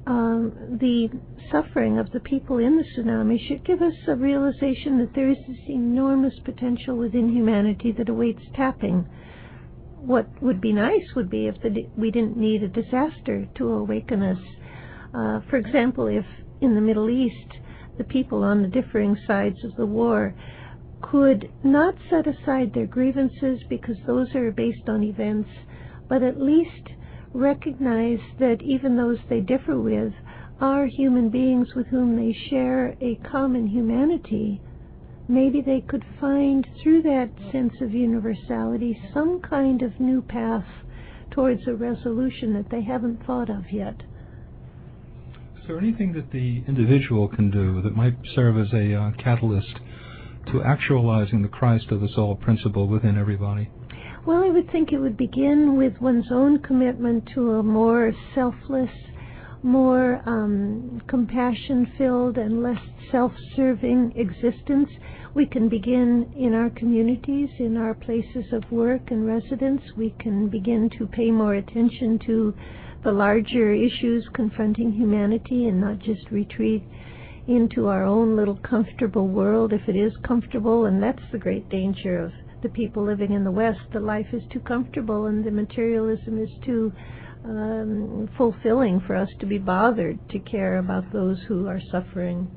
um, 0.07 0.79
the 0.81 1.09
suffering 1.51 1.99
of 1.99 2.11
the 2.11 2.21
people 2.21 2.59
in 2.59 2.77
the 2.77 2.85
tsunami 2.85 3.39
should 3.47 3.65
give 3.65 3.83
us 3.83 3.95
a 4.09 4.17
realization 4.17 4.99
that 4.99 5.15
there 5.15 5.31
is 5.31 5.37
this 5.47 5.69
enormous 5.69 6.35
potential 6.45 6.97
within 6.97 7.29
humanity 7.29 7.93
that 7.93 8.09
awaits 8.09 8.43
tapping. 8.55 9.07
What 10.05 10.27
would 10.43 10.61
be 10.61 10.73
nice 10.73 11.15
would 11.15 11.31
be 11.31 11.47
if 11.47 11.61
the, 11.63 11.87
we 11.97 12.11
didn't 12.11 12.37
need 12.37 12.65
a 12.65 12.69
disaster 12.69 13.47
to 13.55 13.69
awaken 13.69 14.23
us. 14.23 14.39
Uh, 15.15 15.41
for 15.49 15.57
example, 15.59 16.09
if 16.09 16.25
in 16.61 16.75
the 16.75 16.81
Middle 16.81 17.09
East 17.09 17.59
the 17.99 18.05
people 18.05 18.43
on 18.43 18.63
the 18.63 18.69
differing 18.69 19.17
sides 19.27 19.63
of 19.65 19.77
the 19.77 19.87
war 19.87 20.35
could 21.01 21.49
not 21.63 21.95
set 22.11 22.27
aside 22.27 22.73
their 22.75 22.87
grievances 22.87 23.61
because 23.69 23.97
those 24.07 24.35
are 24.35 24.51
based 24.51 24.89
on 24.89 25.05
events, 25.05 25.51
but 26.09 26.23
at 26.23 26.41
least 26.41 26.89
recognize 27.33 28.21
that 28.39 28.61
even 28.63 28.97
those 28.97 29.19
they 29.29 29.41
differ 29.41 29.79
with 29.81 30.13
are 30.61 30.87
human 30.87 31.29
beings 31.29 31.75
with 31.75 31.87
whom 31.89 32.17
they 32.17 32.33
share 32.51 32.97
a 33.01 33.15
common 33.31 33.67
humanity, 33.69 34.61
maybe 35.33 35.61
they 35.61 35.81
could 35.81 36.05
find 36.21 36.67
through 36.83 37.03
that 37.03 37.31
sense 37.51 37.73
of 37.81 37.93
universality 37.93 39.01
some 39.15 39.41
kind 39.41 39.83
of 39.83 39.99
new 39.99 40.21
path 40.23 40.67
towards 41.31 41.67
a 41.67 41.75
resolution 41.75 42.53
that 42.55 42.71
they 42.71 42.83
haven't 42.83 43.25
thought 43.27 43.49
of 43.49 43.65
yet. 43.73 43.97
Is 45.61 45.67
there 45.67 45.79
anything 45.79 46.13
that 46.15 46.31
the 46.33 46.63
individual 46.69 47.29
can 47.29 47.51
do 47.51 47.81
that 47.83 47.97
might 47.97 48.17
serve 48.35 48.59
as 48.59 48.73
a 48.73 48.95
uh, 48.95 49.11
catalyst 49.23 49.79
to 50.51 50.63
actualizing 50.63 51.43
the 51.43 51.49
Christ 51.49 51.91
of 51.91 52.01
the 52.01 52.09
soul 52.09 52.35
principle 52.35 52.89
within 52.89 53.17
everybody? 53.17 53.71
Well, 54.27 54.43
I 54.45 54.51
would 54.51 54.71
think 54.71 54.93
it 54.93 54.99
would 54.99 55.17
begin 55.17 55.77
with 55.77 56.01
one's 56.01 56.31
own 56.31 56.61
commitment 56.61 57.29
to 57.35 57.55
a 57.55 57.63
more 57.63 58.13
selfless, 58.35 58.91
more 59.63 60.21
um, 60.27 61.01
compassion 61.09 61.93
filled, 61.97 62.39
and 62.39 62.63
less 62.63 62.81
self 63.11 63.33
serving 63.57 64.15
existence. 64.17 64.89
We 65.35 65.47
can 65.47 65.71
begin 65.71 66.31
in 66.37 66.53
our 66.53 66.69
communities, 66.69 67.49
in 67.59 67.79
our 67.79 67.95
places 67.95 68.53
of 68.53 68.71
work 68.71 69.11
and 69.11 69.27
residence. 69.27 69.81
We 69.97 70.15
can 70.19 70.49
begin 70.49 70.91
to 70.99 71.07
pay 71.07 71.31
more 71.31 71.55
attention 71.55 72.19
to 72.27 72.55
the 73.03 73.13
larger 73.13 73.73
issues 73.73 74.29
confronting 74.35 74.93
humanity 74.93 75.69
and 75.69 75.81
not 75.81 76.01
just 76.01 76.31
retreat 76.31 76.83
into 77.49 77.89
our 77.89 78.05
own 78.05 78.37
little 78.37 78.57
comfortable 78.57 79.27
world 79.27 79.73
if 79.73 79.89
it 79.89 79.97
is 79.97 80.13
comfortable. 80.23 80.85
And 80.85 81.03
that's 81.03 81.23
the 81.33 81.39
great 81.39 81.69
danger 81.71 82.19
of 82.25 82.33
the 82.63 82.69
people 82.69 83.03
living 83.03 83.33
in 83.33 83.43
the 83.43 83.51
West, 83.51 83.81
the 83.93 84.01
life 84.01 84.29
is 84.33 84.43
too 84.53 84.61
comfortable 84.61 85.27
and 85.27 85.45
the 85.45 85.51
materialism 85.51 86.41
is 86.41 86.51
too 86.65 86.93
um, 87.45 88.29
fulfilling 88.37 89.01
for 89.07 89.17
us 89.17 89.29
to 89.41 89.47
be 89.47 89.59
bothered 89.59 90.19
to 90.29 90.39
care 90.39 90.77
about 90.77 91.11
those 91.13 91.39
who 91.49 91.67
are 91.67 91.81
suffering. 91.91 92.49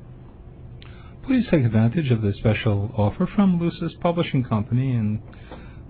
Please 1.26 1.44
take 1.50 1.64
advantage 1.64 2.12
of 2.12 2.22
this 2.22 2.36
special 2.36 2.92
offer 2.96 3.28
from 3.34 3.58
Lucis 3.58 3.92
Publishing 4.00 4.44
Company, 4.44 4.92
and 4.92 5.20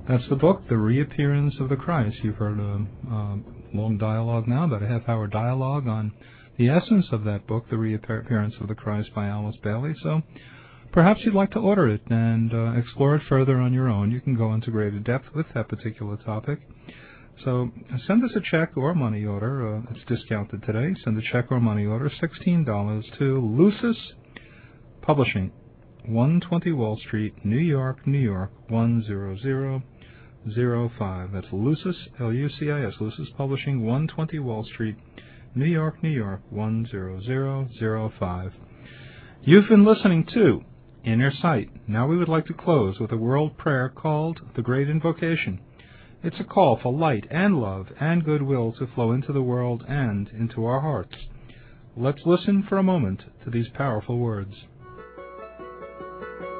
that's 0.08 0.26
the 0.30 0.36
book, 0.36 0.62
The 0.68 0.78
Reappearance 0.78 1.56
of 1.60 1.68
the 1.68 1.76
Christ. 1.76 2.16
You've 2.22 2.36
heard 2.36 2.58
a, 2.58 2.86
a 3.12 3.38
long 3.74 3.98
dialogue 3.98 4.48
now, 4.48 4.64
about 4.64 4.82
a 4.82 4.88
half 4.88 5.06
hour 5.06 5.26
dialogue 5.26 5.86
on 5.88 6.12
the 6.56 6.70
essence 6.70 7.06
of 7.12 7.24
that 7.24 7.46
book, 7.46 7.68
The 7.68 7.76
Reappearance 7.76 8.54
of 8.62 8.68
the 8.68 8.74
Christ 8.74 9.10
by 9.14 9.26
Alice 9.26 9.56
Bailey. 9.62 9.94
So 10.02 10.22
Perhaps 10.96 11.20
you'd 11.24 11.34
like 11.34 11.50
to 11.50 11.58
order 11.58 11.86
it 11.88 12.00
and 12.08 12.54
uh, 12.54 12.72
explore 12.72 13.16
it 13.16 13.22
further 13.28 13.58
on 13.58 13.74
your 13.74 13.88
own. 13.88 14.10
You 14.10 14.22
can 14.22 14.34
go 14.34 14.54
into 14.54 14.70
greater 14.70 14.98
depth 14.98 15.26
with 15.34 15.44
that 15.54 15.68
particular 15.68 16.16
topic. 16.16 16.60
So 17.44 17.70
send 18.06 18.24
us 18.24 18.30
a 18.34 18.40
check 18.40 18.70
or 18.76 18.94
money 18.94 19.26
order. 19.26 19.76
Uh, 19.76 19.82
it's 19.90 20.04
discounted 20.08 20.62
today. 20.64 20.94
Send 21.04 21.18
a 21.18 21.22
check 21.30 21.52
or 21.52 21.60
money 21.60 21.84
order, 21.84 22.10
$16 22.10 23.18
to 23.18 23.40
Lucis 23.40 23.98
Publishing, 25.06 25.52
120 26.04 26.72
Wall 26.72 26.98
Street, 26.98 27.32
New 27.44 27.58
York, 27.58 28.06
New 28.08 28.18
York, 28.18 28.50
10005. 28.68 31.32
That's 31.32 31.46
Lucis, 31.52 31.96
L-U-C-I-S, 32.18 32.94
Lucis 32.98 33.28
Publishing, 33.36 33.84
120 33.84 34.40
Wall 34.40 34.64
Street, 34.64 34.96
New 35.54 35.64
York, 35.64 36.02
New 36.02 36.10
York, 36.10 36.40
10005. 36.50 38.52
You've 39.42 39.68
been 39.68 39.84
listening 39.84 40.26
to 40.34 40.64
Inner 41.04 41.32
Sight. 41.40 41.70
Now 41.86 42.08
we 42.08 42.16
would 42.16 42.28
like 42.28 42.46
to 42.46 42.52
close 42.52 42.98
with 42.98 43.12
a 43.12 43.16
world 43.16 43.56
prayer 43.56 43.88
called 43.88 44.40
the 44.56 44.62
Great 44.62 44.90
Invocation. 44.90 45.60
It's 46.24 46.40
a 46.40 46.44
call 46.44 46.80
for 46.82 46.92
light 46.92 47.28
and 47.30 47.60
love 47.60 47.92
and 48.00 48.24
goodwill 48.24 48.72
to 48.80 48.88
flow 48.88 49.12
into 49.12 49.32
the 49.32 49.40
world 49.40 49.84
and 49.86 50.28
into 50.30 50.64
our 50.64 50.80
hearts. 50.80 51.14
Let's 51.96 52.26
listen 52.26 52.64
for 52.68 52.76
a 52.76 52.82
moment 52.82 53.22
to 53.44 53.50
these 53.50 53.68
powerful 53.68 54.18
words. 54.18 54.64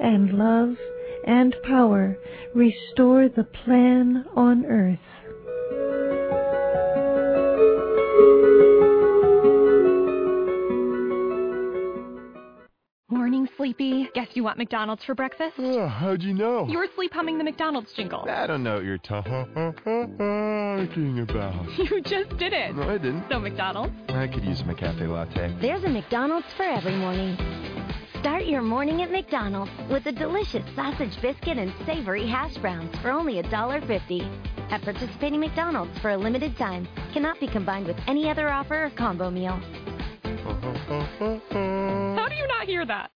and 0.00 0.32
love 0.32 0.76
and 1.26 1.54
power 1.64 2.16
restore 2.54 3.28
the 3.28 3.44
plan 3.44 4.24
on 4.36 4.64
earth. 4.66 4.98
Morning, 13.10 13.46
Sleepy. 13.56 14.08
Guess 14.14 14.28
you 14.34 14.42
want 14.42 14.58
McDonald's 14.58 15.04
for 15.04 15.14
breakfast? 15.14 15.54
Oh, 15.58 15.86
how'd 15.86 16.22
you 16.22 16.32
know? 16.34 16.66
You 16.68 16.78
were 16.78 16.88
sleep 16.96 17.12
humming 17.12 17.38
the 17.38 17.44
McDonald's 17.44 17.92
jingle. 17.94 18.24
I 18.28 18.46
don't 18.46 18.62
know 18.64 18.76
what 18.76 18.84
you're 18.84 18.98
talking 18.98 19.32
about. 21.28 21.66
You 21.78 22.00
just 22.02 22.36
did 22.38 22.52
it. 22.52 22.74
No, 22.74 22.82
I 22.88 22.98
didn't. 22.98 23.24
So, 23.30 23.38
McDonald's? 23.38 23.94
I 24.08 24.26
could 24.26 24.42
use 24.44 24.62
my 24.66 24.74
cafe 24.74 25.06
latte. 25.06 25.54
There's 25.60 25.84
a 25.84 25.88
McDonald's 25.88 26.46
for 26.56 26.62
every 26.64 26.96
morning. 26.96 27.36
Start 28.24 28.46
your 28.46 28.62
morning 28.62 29.02
at 29.02 29.10
McDonald's 29.10 29.70
with 29.90 30.06
a 30.06 30.12
delicious 30.12 30.64
sausage 30.74 31.20
biscuit 31.20 31.58
and 31.58 31.70
savory 31.84 32.26
hash 32.26 32.56
browns 32.56 32.90
for 33.02 33.10
only 33.10 33.34
$1.50. 33.34 34.70
At 34.70 34.80
participating 34.80 35.40
McDonald's 35.40 35.98
for 35.98 36.12
a 36.12 36.16
limited 36.16 36.56
time. 36.56 36.88
Cannot 37.12 37.38
be 37.38 37.46
combined 37.46 37.86
with 37.86 37.98
any 38.06 38.30
other 38.30 38.48
offer 38.48 38.86
or 38.86 38.90
combo 38.96 39.30
meal. 39.30 39.60
How 40.22 42.26
do 42.30 42.34
you 42.34 42.48
not 42.48 42.66
hear 42.66 42.86
that? 42.86 43.10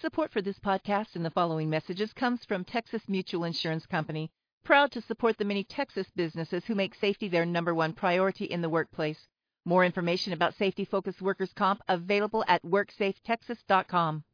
Support 0.00 0.32
for 0.32 0.40
this 0.40 0.58
podcast 0.58 1.14
and 1.14 1.26
the 1.26 1.30
following 1.30 1.68
messages 1.68 2.14
comes 2.14 2.42
from 2.46 2.64
Texas 2.64 3.02
Mutual 3.06 3.44
Insurance 3.44 3.84
Company, 3.84 4.30
proud 4.64 4.92
to 4.92 5.02
support 5.02 5.36
the 5.36 5.44
many 5.44 5.62
Texas 5.62 6.06
businesses 6.16 6.64
who 6.64 6.74
make 6.74 6.94
safety 6.94 7.28
their 7.28 7.44
number 7.44 7.74
one 7.74 7.92
priority 7.92 8.46
in 8.46 8.62
the 8.62 8.70
workplace. 8.70 9.26
More 9.66 9.84
information 9.84 10.32
about 10.32 10.56
safety 10.56 10.86
focused 10.86 11.20
workers' 11.20 11.52
comp 11.54 11.82
available 11.86 12.46
at 12.48 12.64
WorksafeTexas.com. 12.64 14.24